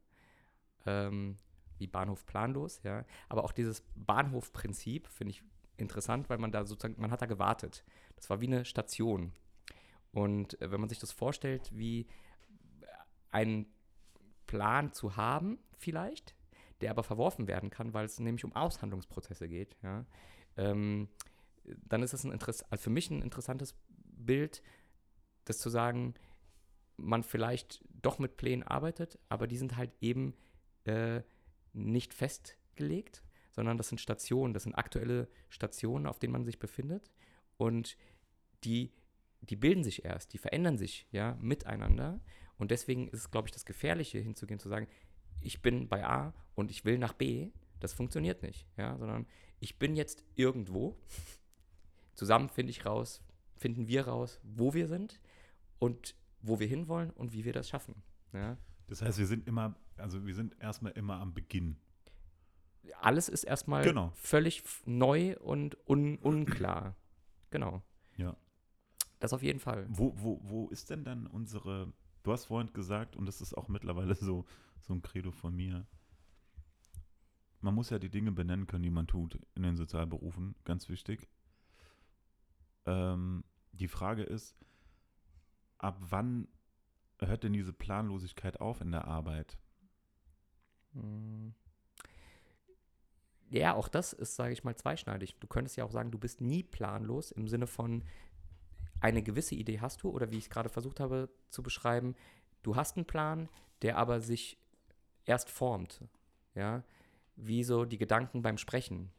[0.86, 1.36] Ähm,
[1.78, 3.04] wie Bahnhof planlos, ja.
[3.28, 5.42] Aber auch dieses Bahnhofprinzip finde ich
[5.76, 7.84] interessant, weil man da sozusagen, man hat da gewartet.
[8.16, 9.32] Das war wie eine Station.
[10.12, 12.08] Und äh, wenn man sich das vorstellt, wie
[13.30, 13.66] einen
[14.46, 16.34] Plan zu haben, vielleicht,
[16.80, 20.06] der aber verworfen werden kann, weil es nämlich um Aushandlungsprozesse geht, ja,
[20.56, 21.08] ähm,
[21.88, 24.62] dann ist es ein Interess also für mich ein interessantes Bild,
[25.44, 26.14] das zu sagen,
[26.96, 30.34] man vielleicht doch mit Plänen arbeitet, aber die sind halt eben
[30.84, 31.22] äh,
[31.72, 37.10] nicht festgelegt, sondern das sind Stationen, das sind aktuelle Stationen, auf denen man sich befindet
[37.56, 37.96] und
[38.64, 38.92] die,
[39.40, 42.20] die bilden sich erst, die verändern sich ja miteinander
[42.56, 44.88] und deswegen ist es, glaube ich, das Gefährliche hinzugehen, zu sagen,
[45.40, 49.26] ich bin bei A und ich will nach B, das funktioniert nicht, ja, sondern
[49.60, 50.96] ich bin jetzt irgendwo,
[52.14, 53.22] zusammen finde ich raus,
[53.56, 55.20] finden wir raus, wo wir sind
[55.78, 58.02] und wo wir hinwollen und wie wir das schaffen.
[58.32, 58.56] Ja.
[58.88, 61.76] Das heißt, wir sind immer, also wir sind erstmal immer am Beginn.
[63.00, 64.12] Alles ist erstmal Genau.
[64.14, 66.96] völlig neu und un unklar.
[67.50, 67.82] Genau.
[68.16, 68.36] Ja.
[69.18, 69.86] Das auf jeden Fall.
[69.88, 73.68] Wo, wo, wo ist denn dann unsere, du hast vorhin gesagt, und das ist auch
[73.68, 74.44] mittlerweile so,
[74.80, 75.86] so ein Credo von mir,
[77.60, 81.28] man muss ja die Dinge benennen können, die man tut in den Sozialberufen, ganz wichtig.
[82.86, 84.56] Ähm, die Frage ist,
[85.78, 86.48] ab wann
[87.20, 89.58] hört denn diese Planlosigkeit auf in der Arbeit?
[93.50, 95.38] Ja, auch das ist, sage ich mal, zweischneidig.
[95.40, 98.04] Du könntest ja auch sagen, du bist nie planlos im Sinne von,
[99.00, 102.14] eine gewisse Idee hast du, oder wie ich es gerade versucht habe zu beschreiben,
[102.62, 103.48] du hast einen Plan,
[103.82, 104.58] der aber sich
[105.28, 106.02] erst formt.
[106.54, 106.82] Ja,
[107.36, 109.12] wie so die Gedanken beim Sprechen.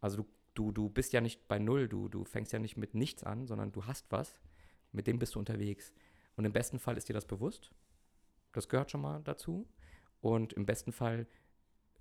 [0.00, 2.94] Also du, du, du bist ja nicht bei Null, du, du fängst ja nicht mit
[2.94, 4.40] nichts an, sondern du hast was,
[4.92, 5.92] mit dem bist du unterwegs.
[6.36, 7.70] Und im besten Fall ist dir das bewusst.
[8.52, 9.68] Das gehört schon mal dazu.
[10.20, 11.26] Und im besten Fall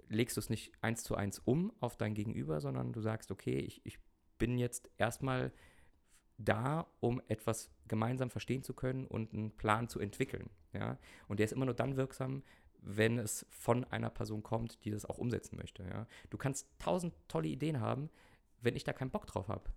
[0.07, 3.57] legst du es nicht eins zu eins um auf dein Gegenüber, sondern du sagst, okay,
[3.59, 3.99] ich, ich
[4.37, 5.51] bin jetzt erstmal
[6.37, 10.49] da, um etwas gemeinsam verstehen zu können und einen Plan zu entwickeln.
[10.73, 10.97] Ja?
[11.27, 12.43] Und der ist immer nur dann wirksam,
[12.81, 15.83] wenn es von einer Person kommt, die das auch umsetzen möchte.
[15.83, 16.07] Ja?
[16.29, 18.09] Du kannst tausend tolle Ideen haben,
[18.61, 19.69] wenn ich da keinen Bock drauf habe.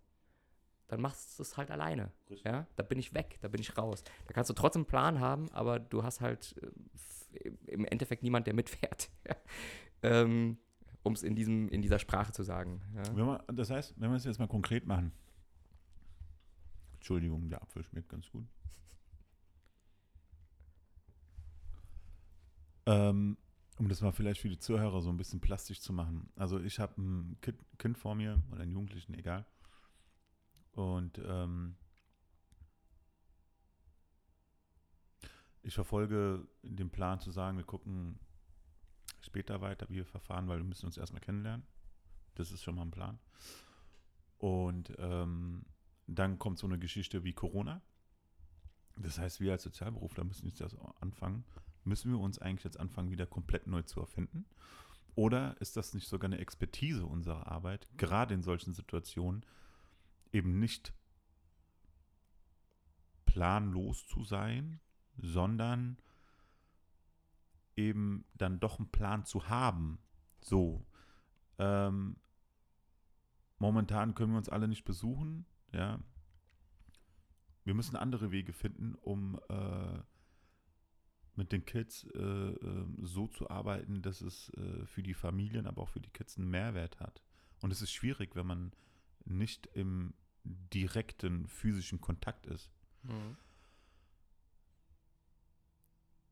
[0.89, 2.13] dann machst du es halt alleine.
[2.29, 2.45] Richtig.
[2.45, 4.05] Ja, da bin ich weg, da bin ich raus.
[4.27, 6.55] Da kannst du trotzdem einen Plan haben, aber du hast halt
[7.33, 9.11] äh, im Endeffekt niemand, der mitfährt.
[10.05, 10.59] Ähm,
[11.05, 12.83] um es in, diesem, in dieser Sprache zu sagen.
[12.97, 13.17] Ja.
[13.17, 15.13] Wir, das heißt, wenn wir es jetzt mal konkret machen.
[16.95, 18.47] Entschuldigung, der Apfel schmeckt ganz gut.
[22.87, 23.37] Ähm,
[23.79, 26.31] um das mal vielleicht für die Zuhörer so ein bisschen plastisch zu machen.
[26.37, 29.47] Also ich habe ein kind, kind vor mir oder einen Jugendlichen, egal.
[30.73, 31.77] Und ähm,
[35.63, 38.19] ich verfolge den Plan zu sagen, wir gucken
[39.21, 41.67] später weiter, wie wir verfahren, weil wir müssen uns erstmal kennenlernen.
[42.35, 43.19] Das ist schon mal ein Plan.
[44.39, 45.65] Und ähm,
[46.07, 47.81] dann kommt so eine Geschichte wie Corona.
[48.97, 51.45] Das heißt, wir als Sozialberufler müssen jetzt das anfangen.
[51.85, 54.47] Müssen wir uns eigentlich jetzt anfangen, wieder komplett neu zu erfinden?
[55.15, 59.45] Oder ist das nicht sogar eine Expertise unserer Arbeit, gerade in solchen Situationen
[60.33, 60.95] eben nicht
[63.27, 64.81] planlos zu sein,
[65.19, 65.99] sondern
[67.77, 69.99] eben dann doch einen Plan zu haben.
[70.41, 70.87] So.
[71.59, 72.17] Ähm,
[73.59, 76.01] momentan können wir uns alle nicht besuchen, ja.
[77.65, 79.99] Wir müssen andere Wege finden, um äh,
[81.35, 85.83] mit den Kids äh, äh, so zu arbeiten, dass es äh, für die Familien, aber
[85.83, 87.23] auch für die Kids einen Mehrwert hat.
[87.61, 88.73] Und es ist schwierig, wenn man
[89.25, 90.15] nicht im
[90.45, 92.71] direkten physischen Kontakt ist.
[93.03, 93.37] Mhm.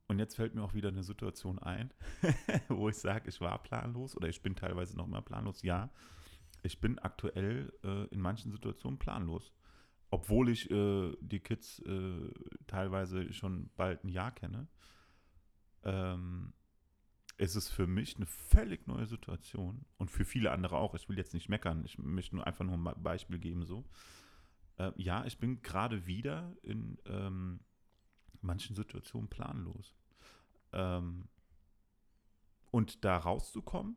[0.09, 1.95] Und jetzt fällt mir auch wieder eine Situation ein,
[2.69, 5.63] wo ich sage, ich war planlos oder ich bin teilweise noch immer planlos.
[5.63, 5.89] Ja,
[6.65, 9.53] ich bin aktuell äh, in manchen Situationen planlos.
[10.11, 12.31] Obwohl ich äh, die Kids äh,
[12.67, 14.67] teilweise schon bald ein Jahr kenne,
[15.85, 16.53] ähm,
[17.39, 20.95] ist es für mich eine völlig neue Situation und für viele andere auch.
[20.95, 23.85] Ich will jetzt nicht meckern, ich möchte nur einfach nur ein Beispiel geben so.
[24.77, 27.61] Äh, ja, ich bin gerade wieder in ähm,
[28.43, 29.95] manchen Situationen planlos.
[30.73, 31.29] Ähm,
[32.71, 33.97] und da rauszukommen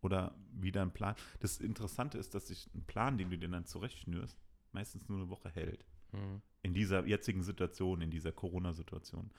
[0.00, 1.16] oder wieder ein Plan.
[1.40, 4.38] Das Interessante ist, dass sich ein Plan, den du dir dann zurechtschnürst,
[4.72, 5.84] meistens nur eine Woche hält.
[6.12, 6.42] Mhm.
[6.62, 9.30] In dieser jetzigen Situation, in dieser Corona-Situation.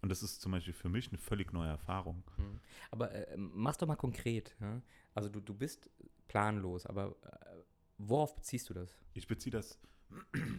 [0.00, 2.22] Und das ist zum Beispiel für mich eine völlig neue Erfahrung.
[2.36, 2.60] Mhm.
[2.90, 4.54] Aber äh, mach's doch mal konkret.
[4.60, 4.80] Ja?
[5.14, 5.90] Also du, du bist
[6.28, 7.62] planlos, aber äh,
[7.98, 8.96] worauf beziehst du das?
[9.14, 9.78] Ich beziehe das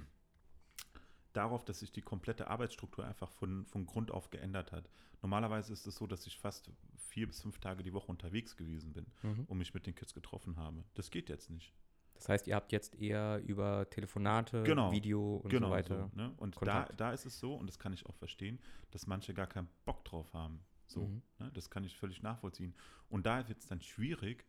[1.34, 4.89] darauf, dass sich die komplette Arbeitsstruktur einfach von, von Grund auf geändert hat.
[5.22, 8.94] Normalerweise ist es so, dass ich fast vier bis fünf Tage die Woche unterwegs gewesen
[8.94, 9.46] bin Mhm.
[9.48, 10.84] und mich mit den Kids getroffen habe.
[10.96, 11.74] Das geht jetzt nicht.
[12.20, 14.92] Das heißt, ihr habt jetzt eher über Telefonate, Genau.
[14.92, 16.10] Video und so weiter.
[16.14, 16.34] So, ne?
[16.38, 17.00] Und da, Kontakt.
[17.00, 18.60] da ist es so, und das kann ich auch verstehen,
[18.92, 20.60] dass manche gar keinen Bock drauf haben.
[20.86, 21.22] So, Mhm.
[21.40, 21.52] ne?
[21.54, 22.76] Das kann ich völlig nachvollziehen.
[23.08, 24.46] Und da wird es dann schwierig,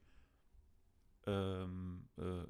[1.27, 2.45] ähm, äh,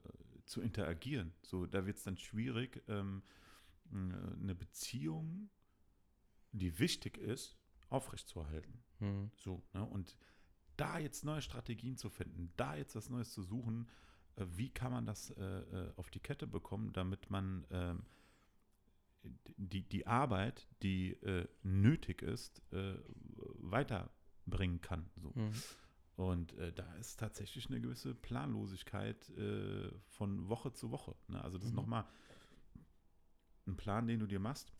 [0.47, 1.35] zu interagieren.
[1.43, 3.23] So, da wird es dann schwierig, ähm,
[3.91, 5.51] mh, eine Beziehung,
[6.53, 7.59] die wichtig ist,
[7.91, 8.83] aufrechtzuerhalten.
[9.01, 9.31] Mhm.
[9.37, 9.85] So, ne?
[9.85, 10.17] Und
[10.77, 13.91] da jetzt neue Strategien zu finden, da jetzt was Neues zu suchen, äh,
[14.37, 18.03] wie kann man das äh, äh, auf die Kette bekommen, damit man ähm,
[19.57, 22.95] die, die Arbeit, die äh, nötig ist, äh,
[23.59, 25.11] weiterbringen kann.
[25.17, 25.33] So.
[25.35, 25.53] Mhm.
[26.17, 31.15] Und äh, da ist tatsächlich eine gewisse Planlosigkeit äh, von Woche zu Woche.
[31.29, 31.43] Ne?
[31.43, 31.77] Also das ist Mhm.
[31.77, 32.05] nochmal
[33.67, 34.73] ein Plan, den du dir machst.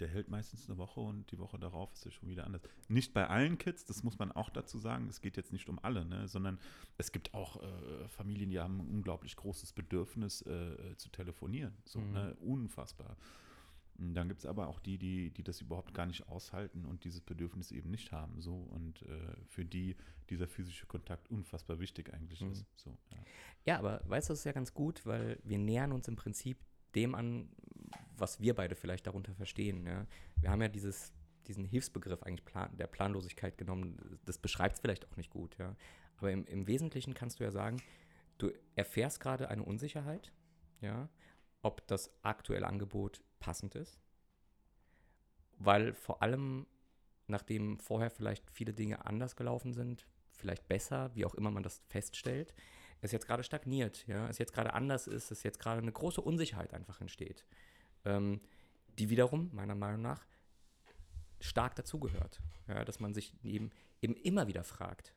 [0.00, 2.62] Der hält meistens eine Woche und die Woche darauf ist er schon wieder anders.
[2.88, 5.08] Nicht bei allen Kids, das muss man auch dazu sagen.
[5.08, 6.26] Es geht jetzt nicht um alle, ne?
[6.26, 6.58] sondern
[6.98, 11.74] es gibt auch äh, Familien, die haben ein unglaublich großes Bedürfnis äh, äh, zu telefonieren.
[11.84, 12.12] So, Mhm.
[12.12, 12.34] ne?
[12.40, 13.16] Unfassbar.
[13.98, 17.04] Und Dann gibt es aber auch die, die, die das überhaupt gar nicht aushalten und
[17.04, 18.40] dieses Bedürfnis eben nicht haben.
[18.40, 19.94] So und äh, für die
[20.30, 22.52] dieser physische Kontakt unfassbar wichtig eigentlich Mhm.
[22.52, 22.64] ist.
[22.76, 23.18] So, ja.
[23.66, 26.56] Ja, aber weißt du, das ist ja ganz gut, weil wir nähern uns im Prinzip
[26.94, 27.50] dem an,
[28.16, 29.86] was wir beide vielleicht darunter verstehen.
[29.86, 30.06] Ja?
[30.40, 31.12] Wir haben ja dieses,
[31.46, 34.18] diesen Hilfsbegriff eigentlich Plan, der Planlosigkeit genommen.
[34.24, 35.56] Das beschreibt es vielleicht auch nicht gut.
[35.58, 35.76] Ja?
[36.18, 37.82] Aber im, im Wesentlichen kannst du ja sagen,
[38.38, 40.32] du erfährst gerade eine Unsicherheit,
[40.80, 41.08] ja,
[41.62, 43.98] ob das aktuelle Angebot passend ist.
[45.58, 46.66] Weil vor allem,
[47.26, 51.82] nachdem vorher vielleicht viele Dinge anders gelaufen sind, vielleicht besser, wie auch immer man das
[51.88, 52.54] feststellt,
[53.02, 56.20] es jetzt gerade stagniert, ja, es jetzt gerade anders ist, es jetzt gerade eine große
[56.20, 57.44] Unsicherheit einfach entsteht,
[58.04, 58.40] ähm,
[58.98, 60.26] die wiederum, meiner Meinung nach,
[61.40, 62.40] stark dazugehört.
[62.68, 65.14] Ja, dass man sich eben, eben immer wieder fragt,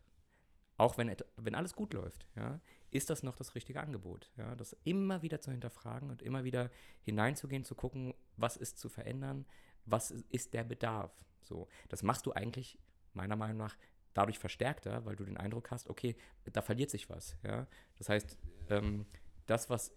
[0.78, 4.32] auch wenn, wenn alles gut läuft, ja, ist das noch das richtige Angebot?
[4.38, 6.72] Ja, das immer wieder zu hinterfragen und immer wieder
[7.04, 9.46] hineinzugehen, zu gucken, was ist zu verändern,
[9.86, 11.12] was ist- ist der Bedarf.
[11.42, 12.80] So, das machst du eigentlich
[13.14, 13.78] meiner Meinung nach
[14.14, 16.16] dadurch verstärkter, weil du den Eindruck hast, okay,
[16.46, 17.36] da verliert sich was.
[17.44, 17.68] Ja?
[17.98, 18.38] Das heißt,
[18.70, 19.06] ähm,
[19.46, 19.92] das, was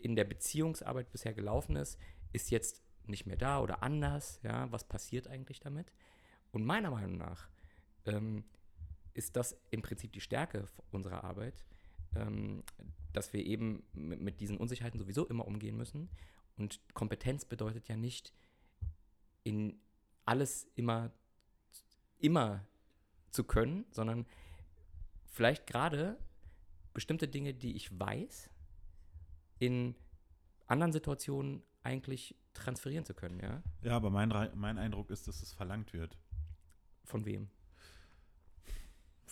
[0.00, 1.98] in der Beziehungsarbeit bisher gelaufen ist,
[2.32, 4.40] ist jetzt nicht mehr da oder anders.
[4.42, 5.92] Ja, was passiert eigentlich damit?
[6.50, 7.48] Und meiner Meinung nach
[8.04, 8.44] ähm,
[9.14, 11.64] ist das im Prinzip die Stärke unserer Arbeit,
[12.14, 12.62] ähm,
[13.12, 16.08] dass wir eben mit, mit diesen Unsicherheiten sowieso immer umgehen müssen.
[16.56, 18.32] Und Kompetenz bedeutet ja nicht,
[19.44, 19.80] in
[20.24, 21.10] alles immer,
[22.18, 22.66] immer
[23.30, 24.26] zu können, sondern
[25.26, 26.18] vielleicht gerade
[26.92, 28.50] bestimmte Dinge, die ich weiß,
[29.58, 29.94] in
[30.66, 33.62] anderen Situationen eigentlich transferieren zu können, ja?
[33.82, 36.18] Ja, aber mein, mein Eindruck ist, dass es verlangt wird
[37.04, 37.48] Von wem?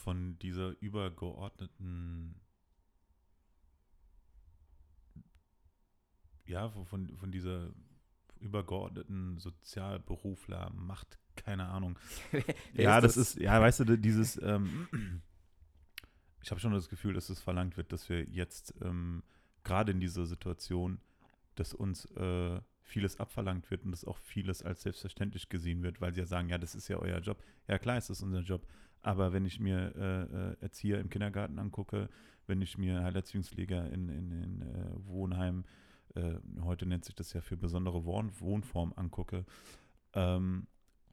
[0.06, 2.40] von dieser übergeordneten,
[6.44, 7.72] ja, von, von dieser
[8.38, 11.98] übergeordneten Sozialberufler, Macht, keine Ahnung.
[12.74, 13.34] Ja, das, das?
[13.34, 14.86] ist, ja, weißt du, dieses, ähm,
[16.42, 19.24] ich habe schon das Gefühl, dass es verlangt wird, dass wir jetzt ähm,
[19.64, 21.00] gerade in dieser Situation,
[21.58, 26.14] dass uns äh, vieles abverlangt wird und dass auch vieles als selbstverständlich gesehen wird, weil
[26.14, 27.42] sie ja sagen, ja, das ist ja euer Job.
[27.68, 28.66] Ja, klar ist das unser Job.
[29.02, 32.08] Aber wenn ich mir äh, äh, Erzieher im Kindergarten angucke,
[32.46, 35.64] wenn ich mir Heilerziehungspfleger in, in, in äh, Wohnheim,
[36.14, 39.44] äh, heute nennt sich das ja für besondere Wohn Wohnform angucke,
[40.12, 40.66] ähm,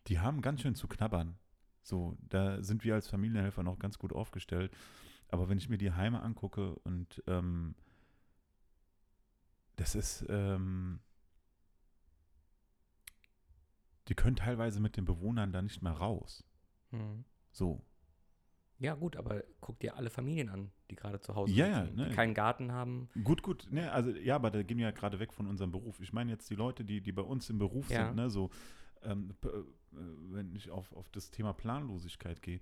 [0.08, 1.36] die haben ganz schön zu knabbern.
[1.82, 4.72] So, da sind wir als Familienhelfer noch ganz gut aufgestellt.
[5.28, 7.76] Aber wenn ich mir die Heime angucke und ähm,
[9.76, 11.00] das ist, ähm,
[14.08, 16.44] die können teilweise mit den Bewohnern da nicht mehr raus.
[16.92, 17.24] Hm.
[17.52, 17.84] So.
[18.80, 21.96] Ja, gut, aber guck dir alle Familien an, die gerade zu Hause Ja, ja, sitzen,
[21.98, 22.10] ne.
[22.10, 23.08] die keinen Garten haben.
[23.24, 26.02] Gut, gut, ne, also ja, aber da gehen wir ja gerade weg von unserem Beruf.
[26.02, 28.08] Ich meine jetzt die Leute, die, die bei uns im Beruf Ja.
[28.08, 28.50] sind, ne, so,
[29.04, 29.48] ähm, äh,
[30.32, 32.60] wenn ich auf, auf das Thema Planlosigkeit gehe,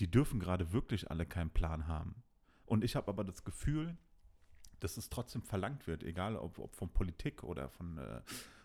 [0.00, 2.24] die dürfen gerade wirklich alle keinen Plan haben.
[2.64, 3.96] Und ich habe aber das Gefühl,
[4.82, 8.20] dass es trotzdem verlangt wird, egal ob, ob von Politik oder von, äh,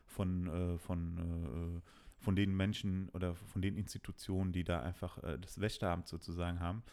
[0.06, 1.82] von, äh, von, äh,
[2.24, 6.84] von den Menschen oder von den Institutionen, die da einfach äh, das Wächteramt sozusagen haben,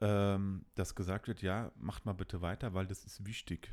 [0.00, 3.70] ähm, dass gesagt wird, ja, macht mal bitte weiter, weil das ist wichtig.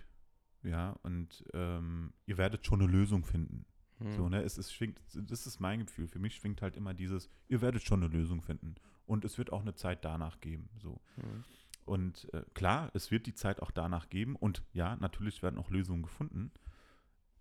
[0.63, 3.65] Ja, und ähm, ihr werdet schon eine Lösung finden.
[3.99, 4.11] Hm.
[4.13, 6.07] So, ne, es ist, schwingt, das ist mein Gefühl.
[6.07, 8.75] Für mich schwingt halt immer dieses, ihr werdet schon eine Lösung finden.
[9.05, 10.69] Und es wird auch eine Zeit danach geben.
[10.81, 10.99] So.
[11.15, 11.45] Hm.
[11.88, 14.36] Und äh, klar, es wird die Zeit auch danach geben.
[14.36, 16.52] Und ja, natürlich werden auch Lösungen gefunden.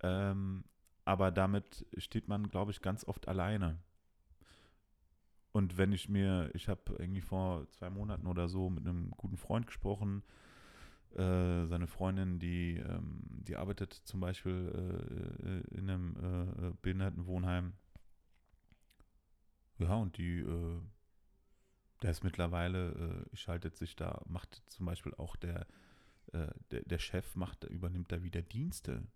[0.03, 0.65] Ähm,
[1.05, 3.79] aber damit steht man, glaube ich, ganz oft alleine.
[5.53, 9.37] Und wenn ich mir, ich habe irgendwie vor zwei Monaten oder so mit einem guten
[9.37, 10.23] Freund gesprochen,
[11.15, 14.71] äh, seine Freundin, die, ähm, die arbeitet zum Beispiel
[15.43, 17.73] äh, äh, in einem äh, äh, Behindertenwohnheim.
[19.79, 20.81] Ja, und die, äh,
[22.03, 25.67] der ist mittlerweile, äh, schaltet sich da, macht zum Beispiel auch der,
[26.33, 29.07] äh, der, der Chef macht, übernimmt da wieder Dienste.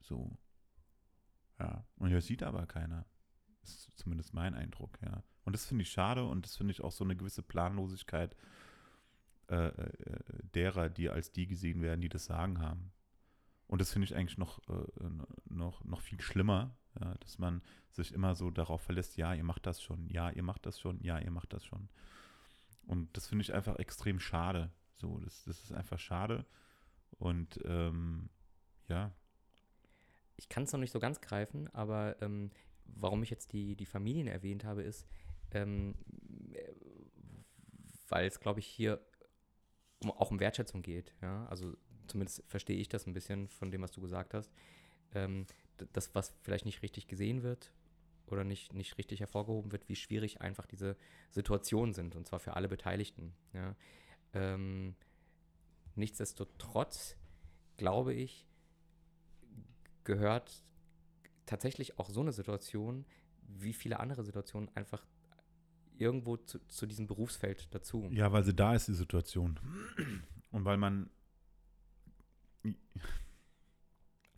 [0.00, 0.36] So.
[1.58, 1.84] Ja.
[1.96, 3.04] Und das sieht aber keiner.
[3.62, 5.22] Ist zumindest mein Eindruck, ja.
[5.44, 8.36] Und das finde ich schade und das finde ich auch so eine gewisse Planlosigkeit
[9.50, 9.92] äh, äh,
[10.54, 12.92] derer, die als die gesehen werden, die das Sagen haben.
[13.66, 15.10] Und das finde ich eigentlich noch, äh,
[15.48, 19.66] noch, noch viel schlimmer, ja, dass man sich immer so darauf verlässt, ja, ihr macht
[19.66, 21.88] das schon, ja, ihr macht das schon, ja, ihr macht das schon.
[22.88, 24.72] Und das finde ich einfach extrem schade.
[24.94, 26.46] So, das, das ist einfach schade.
[27.18, 28.30] Und ähm,
[28.88, 29.12] ja,
[30.36, 32.50] Ich kann es noch nicht so ganz greifen, aber ähm,
[32.86, 35.06] warum ich jetzt die, die Familien erwähnt habe, ist,
[35.50, 35.94] ähm,
[36.52, 36.72] äh,
[38.08, 39.00] weil es, glaube ich, hier
[40.02, 41.14] um, auch um Wertschätzung geht.
[41.20, 41.46] Ja?
[41.46, 44.50] Also zumindest verstehe ich das ein bisschen von dem, was du gesagt hast.
[45.12, 45.46] Ähm,
[45.92, 47.72] das, was vielleicht nicht richtig gesehen wird
[48.32, 50.96] oder nicht, nicht richtig hervorgehoben wird, wie schwierig einfach diese
[51.30, 53.34] Situationen sind, und zwar für alle Beteiligten.
[53.52, 53.74] Ja?
[54.32, 54.94] Ähm,
[55.94, 57.16] nichtsdestotrotz
[57.78, 58.46] glaube ich,
[60.04, 60.62] gehört
[61.46, 63.06] tatsächlich auch so eine Situation,
[63.42, 65.06] wie viele andere Situationen, einfach
[65.96, 68.08] irgendwo zu, zu diesem Berufsfeld dazu.
[68.12, 69.58] ja, weil sie da ist, die Situation.
[70.50, 71.10] Und weil man,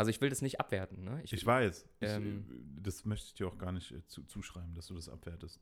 [0.01, 1.05] Also ich will das nicht abwerten.
[1.05, 1.21] Ne?
[1.25, 4.75] ich, weiß, ich, ähm, äh, das möchte ich dir auch gar nicht äh, zu, zuschreiben,
[4.75, 5.61] dass du das abwertest.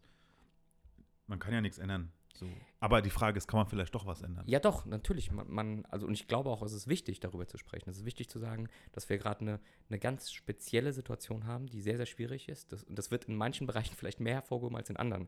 [1.26, 2.12] Man kann ja nichts ändern.
[2.34, 2.46] So.
[2.78, 4.44] Aber die Frage ist, kann man vielleicht doch was ändern?
[4.46, 5.32] Ja, doch, natürlich.
[5.32, 7.90] Man, man, also, und ich glaube auch, es ist wichtig, darüber zu sprechen.
[7.90, 11.82] Es ist wichtig zu sagen, dass wir gerade eine, eine ganz spezielle Situation haben, die
[11.82, 12.70] sehr, sehr schwierig ist.
[12.70, 15.26] Das, und das wird in manchen Bereichen vielleicht mehr hervorgehoben als in anderen.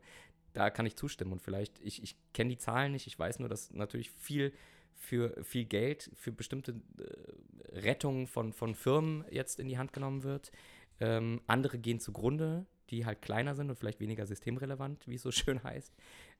[0.53, 1.33] Da kann ich zustimmen.
[1.33, 4.53] Und vielleicht, ich, ich kenne die Zahlen nicht, ich weiß nur, dass natürlich viel
[4.95, 10.23] für viel Geld für bestimmte äh, Rettungen von, von Firmen jetzt in die Hand genommen
[10.23, 10.51] wird.
[10.99, 15.31] Ähm, andere gehen zugrunde, die halt kleiner sind und vielleicht weniger systemrelevant, wie es so
[15.31, 15.93] schön heißt.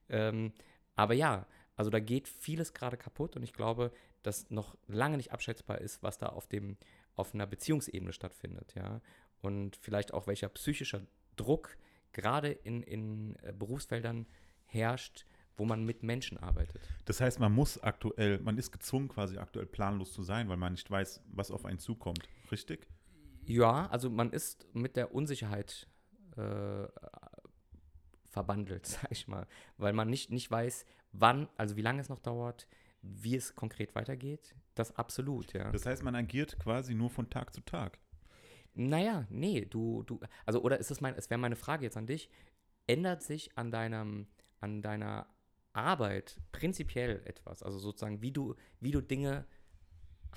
[0.10, 0.54] Ähm,
[0.96, 3.92] aber ja, also da geht vieles gerade kaputt und ich glaube,
[4.24, 6.78] dass noch lange nicht abschätzbar ist, was da auf dem,
[7.16, 9.02] auf einer Beziehungsebene stattfindet, ja.
[9.42, 11.02] Und vielleicht auch welcher psychischer
[11.36, 11.76] Druck
[12.12, 14.28] gerade in, in äh, Berufsfeldern
[14.66, 15.26] herrscht,
[15.62, 16.82] wo man mit Menschen arbeitet.
[17.06, 20.74] Das heißt, man muss aktuell, man ist gezwungen, quasi aktuell planlos zu sein, weil man
[20.74, 22.28] nicht weiß, was auf einen zukommt.
[22.52, 22.88] Richtig?
[23.46, 25.88] Ja, also man ist mit der Unsicherheit
[26.36, 26.88] äh,
[28.28, 29.46] verbandelt, sag ich mal,
[29.78, 32.68] weil man nicht, nicht weiß, wann, also wie lange es noch dauert,
[33.04, 34.56] wie es konkret weitergeht.
[34.74, 35.72] Das absolut, ja.
[35.72, 38.00] Das heißt, man agiert quasi nur von Tag zu Tag.
[38.74, 42.08] Naja, nee, du, du, also, oder ist es mein, es wäre meine Frage jetzt an
[42.08, 42.32] dich,
[42.88, 44.26] ändert sich an deinem,
[44.60, 45.28] an deiner
[45.74, 47.64] Arbeit prinzipiell etwas?
[47.64, 49.46] Also sozusagen, wie du, wie du Dinge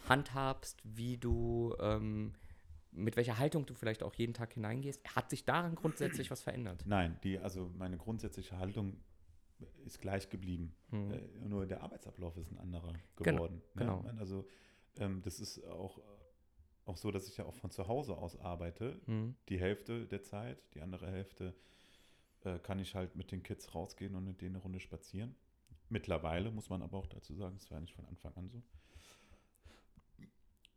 [0.08, 2.32] handhabst, wie du, ähm,
[2.90, 5.16] mit welcher Haltung du vielleicht auch jeden Tag hineingehst.
[5.16, 6.84] Hat sich daran grundsätzlich was verändert?
[6.86, 8.96] Nein, die, also meine grundsätzliche Haltung
[9.84, 10.74] ist gleich geblieben.
[10.90, 11.10] Hm.
[11.12, 13.62] Äh, nur der Arbeitsablauf ist ein anderer geworden.
[13.74, 14.02] genau.
[14.02, 14.14] Ne?
[14.18, 14.46] Also
[14.96, 15.98] ähm, das ist auch,
[16.84, 19.00] auch so, dass ich ja auch von zu Hause aus arbeite.
[19.06, 19.34] Hm.
[19.48, 21.52] Die Hälfte der Zeit, die andere Hälfte äh,
[22.62, 25.34] kann ich halt mit den Kids rausgehen und mit denen eine Runde spazieren.
[25.88, 28.62] Mittlerweile muss man aber auch dazu sagen, es war nicht von Anfang an so.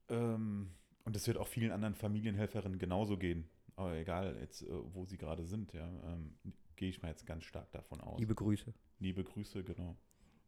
[0.09, 0.71] Ähm,
[1.03, 3.49] und es wird auch vielen anderen Familienhelferinnen genauso gehen.
[3.75, 6.35] Aber egal, jetzt, äh, wo sie gerade sind, ja, ähm,
[6.75, 8.19] gehe ich mal jetzt ganz stark davon aus.
[8.19, 8.73] Liebe Grüße.
[8.99, 9.97] Liebe Grüße, genau.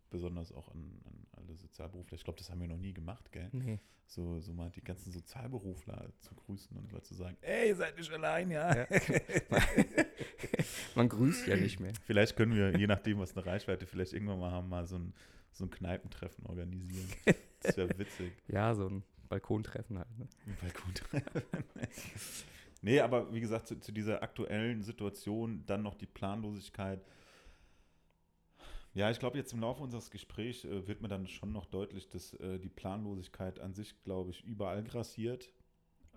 [0.09, 2.17] Besonders auch an, an alle Sozialberufler.
[2.17, 3.49] Ich glaube, das haben wir noch nie gemacht, gell?
[3.51, 3.79] Nee.
[4.07, 7.95] So, so mal die ganzen Sozialberufler zu grüßen und mal zu sagen, ey, ihr seid
[7.95, 8.87] nicht allein, ja.
[10.95, 11.93] Man grüßt ja nicht mehr.
[12.05, 15.13] Vielleicht können wir, je nachdem, was eine Reichweite vielleicht irgendwann mal haben, mal so ein,
[15.51, 17.07] so ein Kneipentreffen organisieren.
[17.61, 18.33] Das wäre witzig.
[18.47, 20.17] Ja, so ein Balkontreffen halt.
[20.17, 20.27] Ne?
[20.47, 21.43] Ein Balkontreffen.
[22.81, 26.99] nee, aber wie gesagt, zu, zu dieser aktuellen Situation dann noch die Planlosigkeit.
[28.93, 32.09] Ja, ich glaube, jetzt im Laufe unseres Gesprächs äh, wird mir dann schon noch deutlich,
[32.09, 35.51] dass äh, die Planlosigkeit an sich, glaube ich, überall grassiert.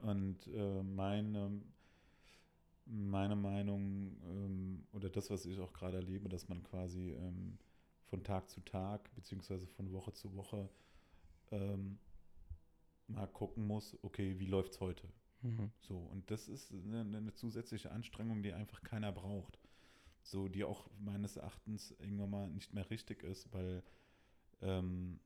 [0.03, 1.61] Und äh, meine,
[2.87, 7.59] meine Meinung ähm, oder das, was ich auch gerade erlebe, dass man quasi ähm,
[8.05, 10.69] von Tag zu Tag beziehungsweise von Woche zu Woche
[11.51, 11.99] ähm,
[13.07, 15.07] mal gucken muss, okay, wie läuft es heute?
[15.43, 15.71] Mhm.
[15.81, 19.59] So, und das ist eine, eine zusätzliche Anstrengung, die einfach keiner braucht.
[20.23, 23.83] So, die auch meines Erachtens irgendwann mal nicht mehr richtig ist, weil
[24.61, 25.21] ähm,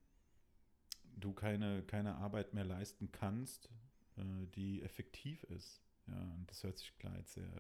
[1.16, 3.68] du keine, keine Arbeit mehr leisten kannst,
[4.16, 5.82] äh, die effektiv ist.
[6.06, 7.50] Ja, und das hört sich klar jetzt sehr,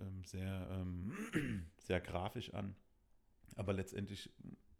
[0.00, 2.76] ähm, sehr, ähm, sehr grafisch an.
[3.54, 4.30] Aber letztendlich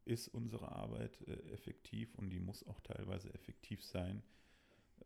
[0.04, 4.22] ist unsere Arbeit äh, effektiv und die muss auch teilweise effektiv sein,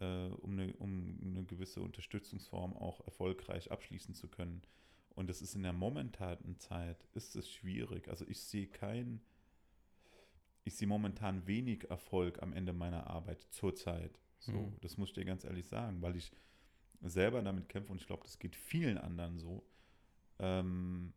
[0.01, 4.63] äh, um, eine, um eine gewisse Unterstützungsform auch erfolgreich abschließen zu können.
[5.21, 8.09] Und das ist in der momentanen Zeit, ist es schwierig.
[8.09, 9.21] Also ich sehe kein,
[10.65, 14.19] ich sehe momentan wenig Erfolg am Ende meiner Arbeit zurzeit.
[14.39, 14.81] So, Mhm.
[14.81, 16.33] das muss ich dir ganz ehrlich sagen, weil ich
[17.03, 19.63] selber damit kämpfe und ich glaube, das geht vielen anderen so.
[20.39, 21.13] Ähm,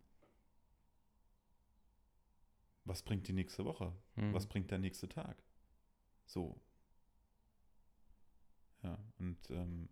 [2.84, 3.94] was bringt die nächste Woche?
[4.18, 4.34] Mhm.
[4.34, 5.42] Was bringt der nächste Tag?
[6.26, 6.60] So.
[8.82, 9.88] Ja, und ähm,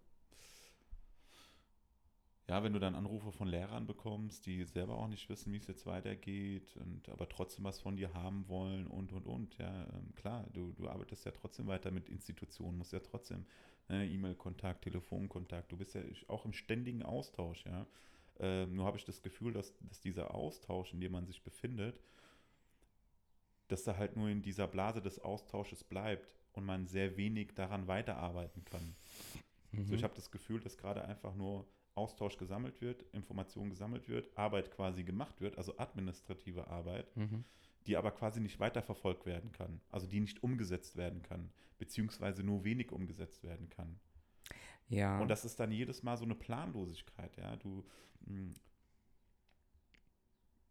[2.52, 5.68] ja, wenn du dann Anrufe von Lehrern bekommst, die selber auch nicht wissen, wie es
[5.68, 10.14] jetzt weitergeht und aber trotzdem was von dir haben wollen und und und, ja, ähm,
[10.16, 13.46] klar, du, du arbeitest ja trotzdem weiter mit Institutionen, musst ja trotzdem
[13.88, 17.88] ne, E-Mail-Kontakt, Telefonkontakt, du bist ja auch im ständigen Austausch, ja.
[18.42, 22.02] Ähm, nur habe ich das Gefühl, dass, dass dieser Austausch, in dem man sich befindet,
[23.70, 27.88] dass er halt nur in dieser Blase des Austausches bleibt und man sehr wenig daran
[27.88, 28.94] weiterarbeiten kann.
[29.72, 29.86] Mhm.
[29.86, 34.36] So, ich habe das Gefühl, dass gerade einfach nur Austausch gesammelt wird, Information gesammelt wird,
[34.38, 37.44] Arbeit quasi gemacht wird, also administrative Arbeit, Mhm.
[37.88, 42.64] die aber quasi nicht weiterverfolgt werden kann, also die nicht umgesetzt werden kann, beziehungsweise nur
[42.64, 44.00] wenig umgesetzt werden kann.
[44.90, 45.20] Ja.
[45.20, 47.56] Und das ist dann jedes Mal so eine Planlosigkeit, ja.
[47.58, 47.84] Du,
[48.22, 48.54] mh,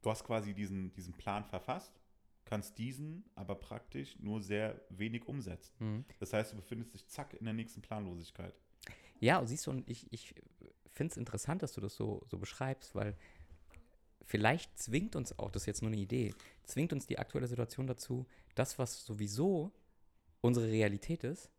[0.03, 2.01] du hast quasi diesen, diesen Plan verfasst,
[2.45, 5.75] kannst diesen aber praktisch nur sehr wenig umsetzen.
[5.79, 6.05] Mhm.
[6.19, 8.55] Das heißt, du befindest dich zack in der nächsten Planlosigkeit.
[9.21, 10.35] Ja, und siehst du, und ich, ich
[10.93, 13.17] finde es interessant, dass du das so, so beschreibst, weil
[14.25, 16.35] vielleicht zwingt uns auch, das ist jetzt nur eine Idee,
[16.65, 19.73] zwingt uns die aktuelle Situation dazu, das, was sowieso
[20.41, 21.51] unsere Realität ist,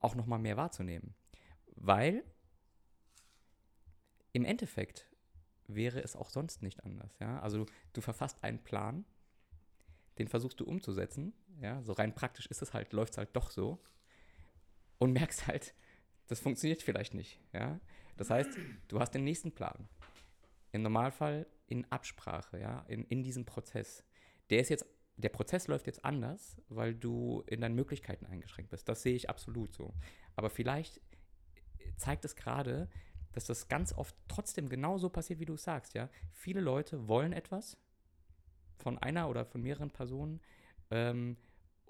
[0.00, 1.14] auch nochmal mehr wahrzunehmen.
[1.76, 2.24] Weil
[4.32, 5.06] im Endeffekt
[5.66, 7.18] wäre es auch sonst nicht anders.
[7.18, 7.40] Ja?
[7.40, 9.04] Also du verfasst einen Plan,
[10.18, 13.50] den versuchst du umzusetzen, ja, so rein praktisch ist es halt, läuft es halt doch
[13.50, 13.78] so
[14.98, 15.74] und merkst halt,
[16.26, 17.40] das funktioniert vielleicht nicht.
[17.52, 17.80] Ja?
[18.20, 18.50] Das heißt,
[18.88, 19.88] du hast den nächsten Plan.
[20.72, 24.04] Im Normalfall in Absprache, ja, in, in diesem Prozess.
[24.50, 24.84] Der ist jetzt,
[25.16, 28.86] der Prozess läuft jetzt anders, weil du in deinen Möglichkeiten eingeschränkt bist.
[28.90, 29.94] Das sehe ich absolut so.
[30.36, 31.00] Aber vielleicht
[31.96, 32.90] zeigt es gerade,
[33.32, 36.10] dass das ganz oft trotzdem genauso passiert, wie du es sagst, ja.
[36.30, 37.78] Viele Leute wollen etwas
[38.76, 40.42] von einer oder von mehreren Personen
[40.90, 41.38] ähm,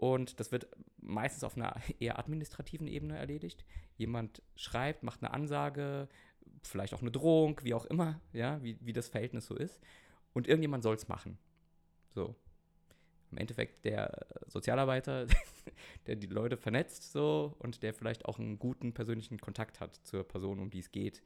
[0.00, 3.66] und das wird meistens auf einer eher administrativen Ebene erledigt.
[3.98, 6.08] Jemand schreibt, macht eine Ansage,
[6.62, 9.78] vielleicht auch eine Drohung, wie auch immer, ja, wie, wie das Verhältnis so ist.
[10.32, 11.36] Und irgendjemand soll es machen.
[12.14, 12.34] So.
[13.30, 15.26] Im Endeffekt der Sozialarbeiter,
[16.06, 20.24] der die Leute vernetzt so und der vielleicht auch einen guten persönlichen Kontakt hat zur
[20.24, 21.22] Person, um die es geht,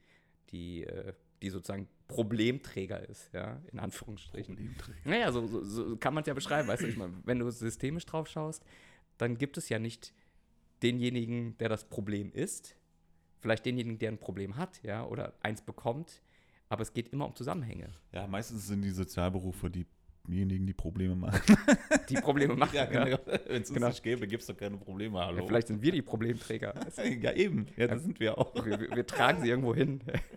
[0.50, 1.14] die, äh,
[1.44, 4.56] die sozusagen Problemträger ist, ja, in Anführungsstrichen.
[4.56, 4.98] Problemträger.
[5.04, 7.50] Naja, so, so, so kann man es ja beschreiben, weißt du, ich meine, wenn du
[7.50, 8.64] systemisch drauf schaust,
[9.18, 10.12] dann gibt es ja nicht
[10.82, 12.76] denjenigen, der das Problem ist,
[13.40, 16.22] vielleicht denjenigen, der ein Problem hat, ja, oder eins bekommt,
[16.68, 17.90] aber es geht immer um Zusammenhänge.
[18.12, 19.70] Ja, meistens sind die Sozialberufe
[20.26, 21.40] diejenigen, die Probleme machen.
[22.08, 22.74] Die Probleme machen.
[22.76, 23.18] Ja, genau.
[23.46, 23.88] Wenn es Genau.
[23.88, 25.18] nicht gäbe, gibt es doch keine Probleme.
[25.18, 25.38] Hallo.
[25.40, 26.74] Ja, vielleicht sind wir die Problemträger.
[27.20, 27.66] ja, eben.
[27.76, 28.54] Ja, das sind wir auch.
[28.64, 30.00] Wir, wir, wir tragen sie irgendwo hin.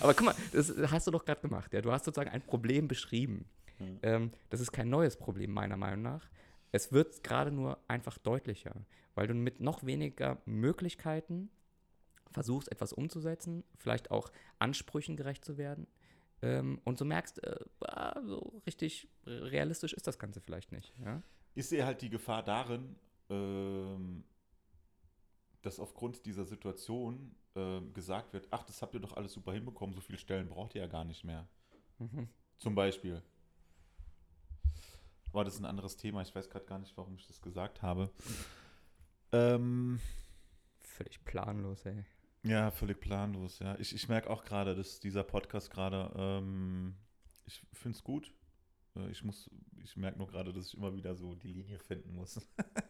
[0.00, 1.72] Aber guck mal, das hast du doch gerade gemacht.
[1.72, 1.80] Ja?
[1.80, 3.46] Du hast sozusagen ein Problem beschrieben.
[3.78, 3.98] Mhm.
[4.02, 6.28] Ähm, das ist kein neues Problem, meiner Meinung nach.
[6.72, 8.74] Es wird gerade nur einfach deutlicher,
[9.14, 11.50] weil du mit noch weniger Möglichkeiten
[12.32, 15.86] versuchst, etwas umzusetzen, vielleicht auch Ansprüchen gerecht zu werden.
[16.42, 20.92] Ähm, und so merkst, äh, ah, so richtig realistisch ist das Ganze vielleicht nicht.
[21.04, 21.22] Ja?
[21.54, 22.96] Ich sehe halt die Gefahr darin,
[23.30, 24.24] ähm,
[25.62, 29.94] dass aufgrund dieser Situation ähm, gesagt wird, ach, das habt ihr doch alles super hinbekommen,
[29.94, 31.46] so viele Stellen braucht ihr ja gar nicht mehr.
[31.98, 32.28] Mhm.
[32.58, 33.22] Zum Beispiel.
[35.32, 36.22] Aber das ist ein anderes Thema.
[36.22, 38.10] Ich weiß gerade gar nicht, warum ich das gesagt habe.
[39.32, 40.00] Ähm,
[40.80, 42.04] Völlig planlos, ey.
[42.44, 43.58] ja, völlig planlos.
[43.58, 46.94] Ja, ich, ich merke auch gerade, dass dieser Podcast gerade, ähm,
[47.46, 48.32] ich finde es gut.
[48.94, 49.50] Äh, Ich muss,
[49.82, 52.40] ich merke nur gerade, dass ich immer wieder so die Linie finden muss.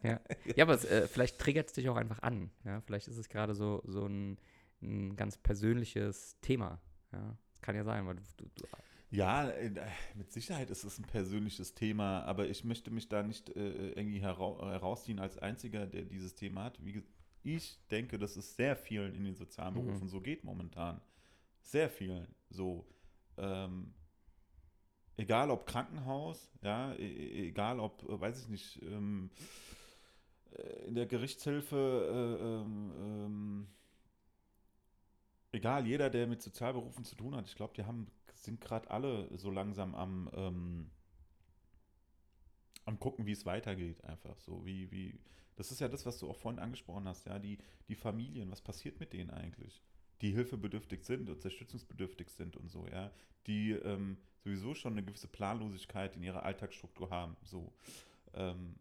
[0.03, 0.21] Ja,
[0.55, 2.51] ja aber es, äh, vielleicht triggert es dich auch einfach an.
[2.65, 2.83] Ja?
[2.83, 4.37] Vielleicht ist es gerade so, so ein,
[4.85, 6.80] ein ganz persönliches Thema.
[7.12, 7.37] Ja?
[7.53, 8.64] Das kann ja sein, weil du, du, du
[9.11, 9.70] Ja, äh,
[10.14, 14.20] mit Sicherheit ist es ein persönliches Thema, aber ich möchte mich da nicht äh, irgendwie
[14.20, 16.85] herau herausziehen als Einziger, der dieses Thema hat.
[16.85, 17.03] Wie
[17.43, 19.85] ich denke, dass es sehr vielen in den sozialen Mhm.
[19.87, 21.01] Berufen so geht momentan.
[21.62, 22.26] Sehr vielen.
[22.51, 22.87] So,
[23.37, 23.93] ähm,
[25.16, 29.30] egal ob Krankenhaus, ja, e- e- egal ob, äh, weiß ich nicht, ähm,
[30.53, 33.66] äh, in der Gerichtshilfe, äh, ähm, ähm,
[35.55, 39.29] egal, jeder, der mit Sozialberufen zu tun hat, ich glaube, die haben, sind gerade alle
[39.39, 40.91] so langsam am, ähm,
[42.85, 45.19] am gucken, wie es weitergeht, einfach so, wie, wie,
[45.57, 48.61] das ist ja das, was du auch vorhin angesprochen hast, ja, die, die Familien, was
[48.61, 49.83] passiert mit denen eigentlich?
[50.21, 53.11] Die hilfebedürftig sind, unterstützungsbedürftig sind und so, ja,
[53.47, 57.73] die ähm, sowieso schon eine gewisse Planlosigkeit in ihrer Alltagsstruktur haben, so,
[58.35, 58.77] ähm,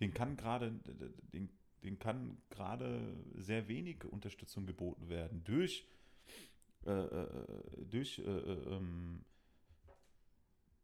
[0.00, 0.72] den kann gerade,
[1.32, 1.50] den,
[1.82, 5.86] den kann gerade sehr wenig Unterstützung geboten werden durch
[6.86, 9.24] äh, äh, durch äh, äh, ähm,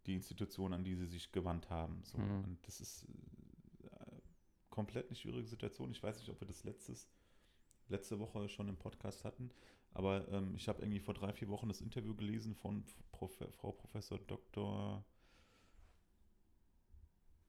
[0.07, 2.03] die Institutionen, an die sie sich gewandt haben.
[2.05, 2.19] So.
[2.19, 2.45] Mhm.
[2.45, 3.07] Und das ist
[3.83, 4.21] äh,
[4.71, 5.91] komplett eine schwierige Situation.
[5.91, 7.09] Ich weiß nicht, ob wir das letztes,
[7.89, 9.51] letzte Woche schon im Podcast hatten,
[9.93, 13.73] aber ähm, ich habe irgendwie vor drei, vier Wochen das Interview gelesen von Prof Frau
[13.73, 15.05] Professor Dr.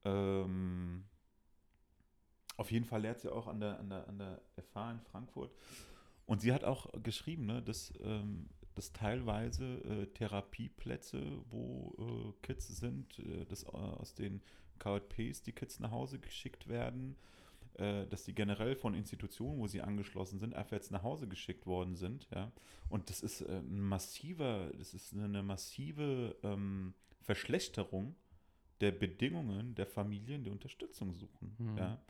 [0.03, 1.05] Ähm,
[2.57, 5.51] auf jeden Fall lehrt sie auch an der, an der, an der FH in Frankfurt.
[6.31, 12.69] Und sie hat auch geschrieben, ne, dass, ähm, dass teilweise äh, Therapieplätze, wo äh, Kids
[12.69, 14.41] sind, äh, dass äh, aus den
[14.79, 17.17] KJPs die Kids nach Hause geschickt werden,
[17.73, 21.65] äh, dass die generell von Institutionen, wo sie angeschlossen sind, einfach jetzt nach Hause geschickt
[21.65, 22.29] worden sind.
[22.33, 22.49] Ja?
[22.87, 28.15] Und das ist äh, ein massiver, das ist eine, eine massive ähm, Verschlechterung
[28.79, 31.57] der Bedingungen der Familien, die Unterstützung suchen.
[31.57, 31.77] Mhm.
[31.77, 32.01] Ja?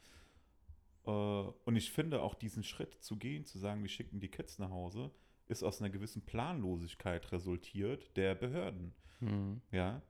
[1.05, 4.59] Äh, Und ich finde auch diesen Schritt zu gehen, zu sagen, wir schicken die Kids
[4.59, 5.11] nach Hause,
[5.47, 8.93] ist aus einer gewissen Planlosigkeit resultiert der Behörden.
[9.19, 9.61] hm.
[9.71, 10.01] Ja.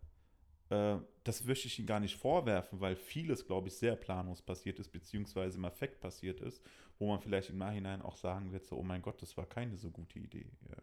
[0.70, 4.80] Äh, Das möchte ich ihnen gar nicht vorwerfen, weil vieles, glaube ich, sehr planlos passiert
[4.80, 6.64] ist, beziehungsweise im Affekt passiert ist,
[6.98, 9.78] wo man vielleicht im Nachhinein auch sagen wird, so, oh mein Gott, das war keine
[9.78, 10.52] so gute Idee.
[10.70, 10.78] Ja.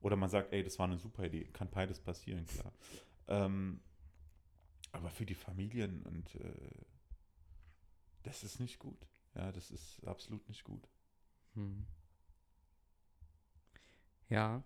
[0.00, 1.44] Oder man sagt, ey, das war eine super Idee.
[1.52, 2.72] Kann beides passieren, klar.
[3.28, 3.80] Ähm,
[4.92, 6.52] aber für die Familien und äh,
[8.24, 9.06] das ist nicht gut.
[9.34, 10.88] Ja, das ist absolut nicht gut.
[11.54, 11.86] Hm.
[14.28, 14.64] Ja,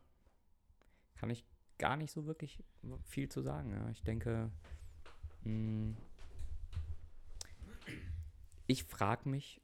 [1.16, 1.44] kann ich
[1.78, 2.64] gar nicht so wirklich
[3.02, 3.72] viel zu sagen.
[3.72, 3.88] Ja.
[3.90, 4.50] Ich denke,
[5.42, 5.96] mh,
[8.66, 9.60] ich frage mich,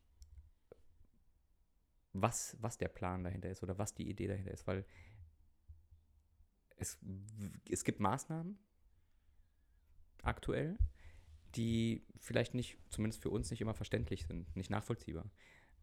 [2.13, 4.85] was, was der Plan dahinter ist oder was die Idee dahinter ist, weil
[6.77, 6.99] es,
[7.69, 8.59] es gibt Maßnahmen
[10.23, 10.79] aktuell,
[11.57, 15.31] die vielleicht nicht, zumindest für uns nicht immer verständlich sind, nicht nachvollziehbar.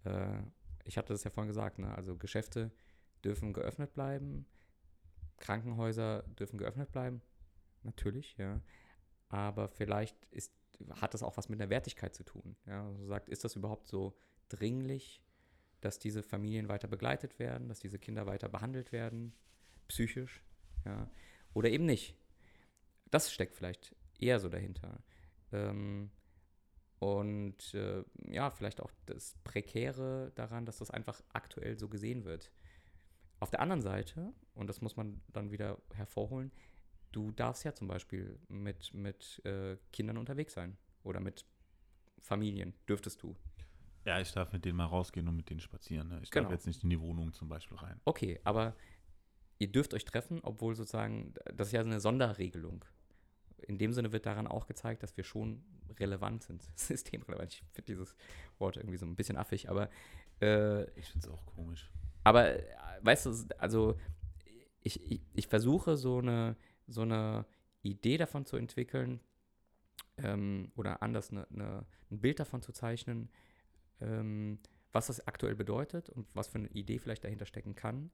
[0.03, 0.41] Äh,
[0.83, 1.93] ich hatte das ja vorhin gesagt, ne?
[1.95, 2.71] also Geschäfte
[3.23, 4.45] dürfen geöffnet bleiben,
[5.37, 7.21] Krankenhäuser dürfen geöffnet bleiben,
[7.83, 8.61] natürlich, ja.
[9.29, 10.53] Aber vielleicht ist,
[10.99, 12.57] hat das auch was mit der Wertigkeit zu tun.
[12.65, 12.85] Ja?
[12.85, 14.17] Also sagt, ist das überhaupt so
[14.49, 15.21] dringlich,
[15.79, 19.33] dass diese Familien weiter begleitet werden, dass diese Kinder weiter behandelt werden,
[19.87, 20.43] psychisch,
[20.85, 21.09] ja,
[21.53, 22.15] oder eben nicht.
[23.09, 25.01] Das steckt vielleicht eher so dahinter.
[25.51, 26.11] Ähm,
[26.99, 32.51] und äh, ja, vielleicht auch das Prekäre daran, dass das einfach aktuell so gesehen wird.
[33.39, 36.51] Auf der anderen Seite, und das muss man dann wieder hervorholen,
[37.11, 41.45] du darfst ja zum Beispiel mit, mit äh, Kindern unterwegs sein oder mit
[42.21, 43.35] Familien, dürftest du.
[44.05, 46.07] Ja, ich darf mit denen mal rausgehen und mit denen spazieren.
[46.09, 46.19] Ne?
[46.21, 46.51] Ich darf Genau.
[46.51, 47.99] jetzt nicht in die Wohnung zum Beispiel rein.
[48.05, 48.75] Okay, aber
[49.57, 52.85] ihr dürft euch treffen, obwohl sozusagen, das ist ja eine Sonderregelung.
[53.63, 55.63] In dem Sinne wird daran auch gezeigt, dass wir schon
[55.99, 57.53] relevant sind, systemrelevant.
[57.53, 58.15] Ich finde dieses
[58.59, 59.89] Wort irgendwie so ein bisschen affig, aber,
[60.41, 61.89] äh, Ich finde es auch komisch.
[62.23, 62.63] aber äh,
[63.01, 63.95] weißt du, also
[64.81, 66.55] ich, ich, ich versuche so eine,
[66.87, 67.45] so eine
[67.83, 69.19] Idee davon zu entwickeln
[70.17, 73.29] ähm, oder anders eine, eine, ein Bild davon zu zeichnen,
[73.99, 74.59] ähm,
[74.91, 78.11] was das aktuell bedeutet und was für eine Idee vielleicht dahinter stecken kann.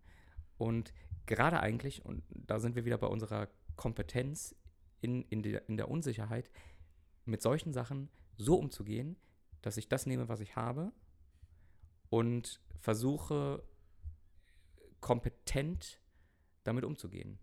[0.58, 0.94] Und
[1.26, 4.56] gerade eigentlich, und da sind wir wieder bei unserer Kompetenz
[5.02, 6.50] in, in, der, in der Unsicherheit,
[7.26, 9.18] mit solchen Sachen so umzugehen,
[9.62, 10.92] dass ich das nehme, was ich habe
[12.10, 13.64] und versuche
[15.02, 16.00] kompetent
[16.64, 17.38] damit umzugehen.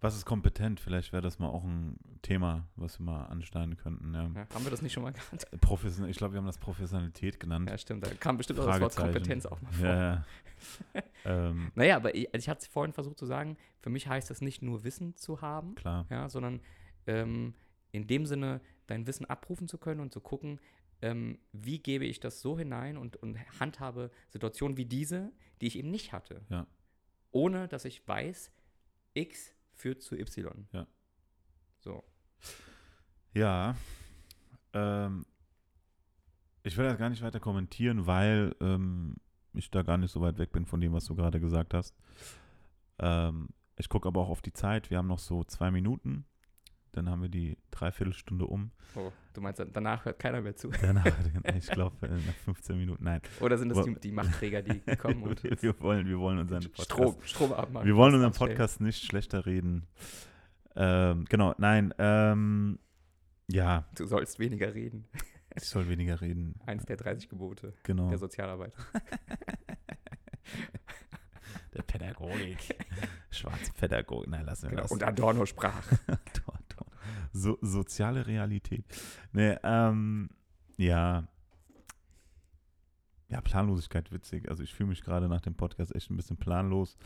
[0.00, 0.78] Was ist kompetent?
[0.78, 4.12] Vielleicht wäre das mal auch ein Thema, was wir mal anschneiden könnten.
[4.14, 4.24] Ja.
[4.34, 5.50] Ja, haben wir das nicht schon mal gehabt?
[5.60, 7.70] Profession ich glaube, wir haben das Professionalität genannt.
[7.70, 8.06] Ja, stimmt.
[8.06, 8.96] Da kam bestimmt auch das Wort.
[8.96, 9.86] Kompetenz auch mal vor.
[9.86, 10.24] Ja.
[11.24, 14.28] ähm, Naja, aber ich, also ich hatte es vorhin versucht zu sagen, für mich heißt
[14.28, 16.06] das nicht nur Wissen zu haben, klar.
[16.10, 16.60] ja, sondern
[17.06, 17.54] ähm,
[17.92, 20.60] in dem Sinne dein Wissen abrufen zu können und zu gucken,
[21.02, 25.78] ähm, wie gebe ich das so hinein und, und handhabe Situationen wie diese, die ich
[25.78, 26.42] eben nicht hatte.
[26.48, 26.66] Ja.
[27.32, 28.50] Ohne dass ich weiß,
[29.14, 30.66] X führt zu Y.
[30.72, 30.86] Ja.
[31.78, 32.02] So.
[33.34, 33.76] Ja.
[34.72, 35.26] Ähm,
[36.62, 39.16] ich will das gar nicht weiter kommentieren, weil ähm,
[39.52, 41.94] ich da gar nicht so weit weg bin von dem, was du gerade gesagt hast.
[42.98, 44.90] Ähm, ich gucke aber auch auf die Zeit.
[44.90, 46.24] Wir haben noch so zwei Minuten.
[46.96, 48.70] Dann haben wir die Dreiviertelstunde um.
[48.94, 50.70] Oh, du meinst, danach hört keiner mehr zu.
[50.70, 51.04] Danach,
[51.56, 53.04] ich glaube, nach 15 Minuten.
[53.04, 53.20] Nein.
[53.40, 56.62] Oder sind das die, die Machtträger, die kommen und wir, wir, wollen, wir wollen unseren
[56.62, 57.86] Podcast, Strom, Strom abmachen?
[57.86, 58.32] wir wollen unseren?
[58.32, 59.86] Podcast nicht schlechter reden.
[60.74, 61.92] Ähm, genau, nein.
[61.98, 62.78] Ähm,
[63.48, 65.06] ja, Du sollst weniger reden.
[65.54, 66.54] ich soll weniger reden.
[66.64, 68.08] Eins der 30 Gebote Genau.
[68.08, 68.72] der Sozialarbeit.
[71.76, 72.74] Der Pädagogik.
[73.30, 74.30] Schwarze Pädagogik.
[74.30, 74.82] Nein, lassen wir Genau.
[74.82, 74.92] das.
[74.92, 75.82] Und Adorno sprach.
[77.32, 78.84] So, soziale Realität.
[79.32, 80.30] Nee, ähm,
[80.78, 81.28] ja.
[83.28, 84.48] Ja, Planlosigkeit, witzig.
[84.48, 86.96] Also ich fühle mich gerade nach dem Podcast echt ein bisschen planlos.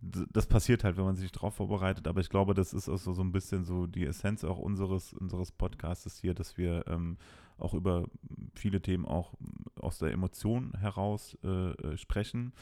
[0.00, 3.12] Das passiert halt, wenn man sich drauf vorbereitet, aber ich glaube, das ist auch so,
[3.22, 7.16] ein bisschen so die Essenz auch unseres, unseres Podcastes hier, dass wir ähm,
[7.56, 8.06] auch über
[8.54, 9.32] viele Themen auch
[9.76, 12.52] aus der Emotion heraus äh, äh, sprechen,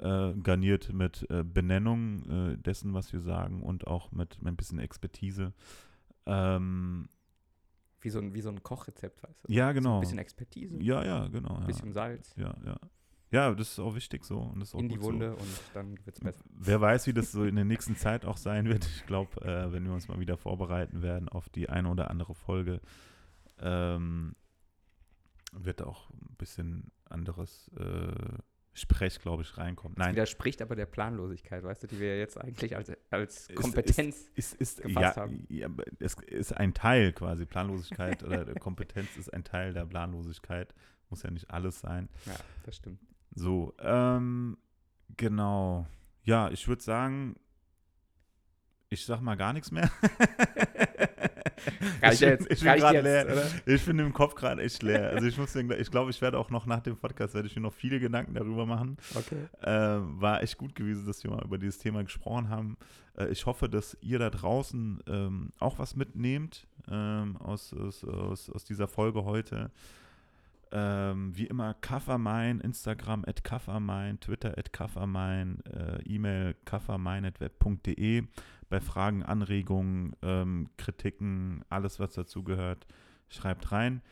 [0.00, 4.56] äh, garniert mit äh, Benennung äh, dessen, was wir sagen und auch mit, mit ein
[4.56, 5.52] bisschen Expertise.
[6.26, 7.08] Ähm,
[8.00, 9.52] Wie so ein, wie so ein Kochrezept, weißt du?
[9.52, 10.00] ja, So ein genau.
[10.00, 11.54] bisschen Expertise, ja, ja, genau.
[11.56, 11.66] ein Ja.
[11.66, 12.76] bisschen Salz ja, ja.
[13.30, 14.38] Ja, das ist auch wichtig so.
[14.38, 15.10] Und das in die gut so.
[15.12, 16.42] Wunde und dann wird es besser.
[16.50, 18.86] Wer weiß, wie das so in der nächsten Zeit auch sein wird.
[18.86, 22.34] Ich glaube, äh, wenn wir uns mal wieder vorbereiten werden auf die eine oder andere
[22.34, 22.80] Folge,
[23.60, 24.34] ähm,
[25.52, 28.38] wird auch ein bisschen anderes äh,
[28.78, 29.94] Sprech, glaube ich, reinkommen.
[29.96, 33.48] Das Nein, widerspricht aber der Planlosigkeit, weißt du, die wir ja jetzt eigentlich als, als
[33.48, 34.30] Ist- Kompetenz.
[34.34, 35.46] ist, ist, gefasst ja, haben.
[35.48, 35.68] ja,
[35.98, 37.44] es ist ein Teil quasi.
[37.46, 40.74] Planlosigkeit oder Kompetenz ist ein Teil der Planlosigkeit.
[41.10, 42.08] Muss ja nicht alles sein.
[42.26, 43.00] ja, das stimmt.
[43.34, 44.56] So, ähm,
[45.16, 45.86] genau.
[46.22, 47.36] Ja, ich würde sagen,
[48.90, 49.90] ich sag mal gar nichts mehr.
[52.10, 53.26] Ich bin, jetzt, ich bin gerade jetzt, leer.
[53.26, 53.46] oder?
[53.66, 55.10] Ich bin im Kopf gerade echt leer.
[55.10, 57.62] Also ich muss ich glaube, ich werde auch noch nach dem Podcast werde ich mir
[57.62, 58.96] noch viele Gedanken darüber machen.
[59.14, 59.48] Okay.
[59.62, 62.76] Äh, war echt gut gewesen, dass wir mal über dieses Thema gesprochen haben.
[63.16, 68.50] Äh, ich hoffe, dass ihr da draußen ähm, auch was mitnehmt ähm, aus, aus, aus,
[68.50, 69.70] aus dieser Folge heute.
[70.70, 78.24] Ähm, wie immer, Kaffermein, Instagram at Kaffermein, Twitter at Kaffermein, äh, E-Mail kaffermein.web.de.
[78.68, 82.86] Bei Fragen, Anregungen, ähm, Kritiken, alles, was dazugehört,
[83.28, 84.02] schreibt rein.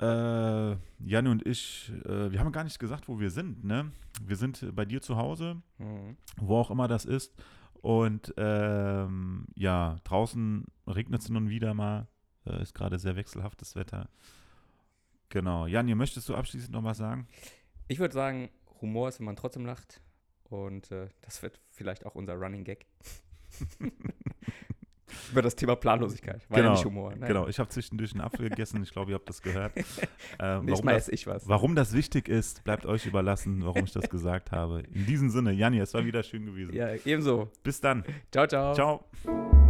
[0.00, 3.90] Äh, Janne und ich, äh, wir haben gar nicht gesagt, wo wir sind, ne?
[4.24, 6.16] Wir sind bei dir zu Hause, Mhm.
[6.38, 7.34] wo auch immer das ist.
[7.82, 12.06] Und ähm, ja, draußen regnet es nun wieder mal.
[12.46, 14.08] Äh, ist gerade sehr wechselhaftes Wetter.
[15.30, 15.66] Genau.
[15.66, 17.26] Janje, möchtest du abschließend noch was sagen?
[17.88, 18.50] Ich würde sagen,
[18.80, 20.00] Humor ist, wenn man trotzdem lacht.
[20.44, 22.86] Und äh, das wird vielleicht auch unser Running Gag.
[25.32, 26.48] Über das Thema Planlosigkeit.
[26.48, 27.10] War ja Genau, nicht Humor.
[27.16, 27.28] Nein.
[27.28, 28.82] Genau, ich habe zwischendurch einen Apfel gegessen.
[28.82, 29.72] Ich glaube, ihr habt das gehört.
[30.38, 31.48] Äh, Nächstes warum, Mal das, esse ich was.
[31.48, 34.80] warum das wichtig ist, bleibt euch überlassen, warum ich das gesagt habe.
[34.92, 36.72] In diesem Sinne, Janje, es war wieder schön gewesen.
[36.74, 37.50] Ja, ebenso.
[37.62, 38.04] Bis dann.
[38.30, 38.74] Ciao, ciao.
[38.74, 39.69] Ciao.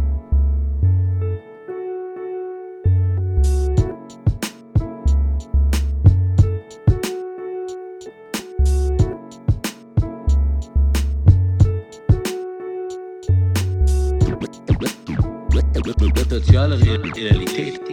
[16.51, 17.90] Soziale Realität.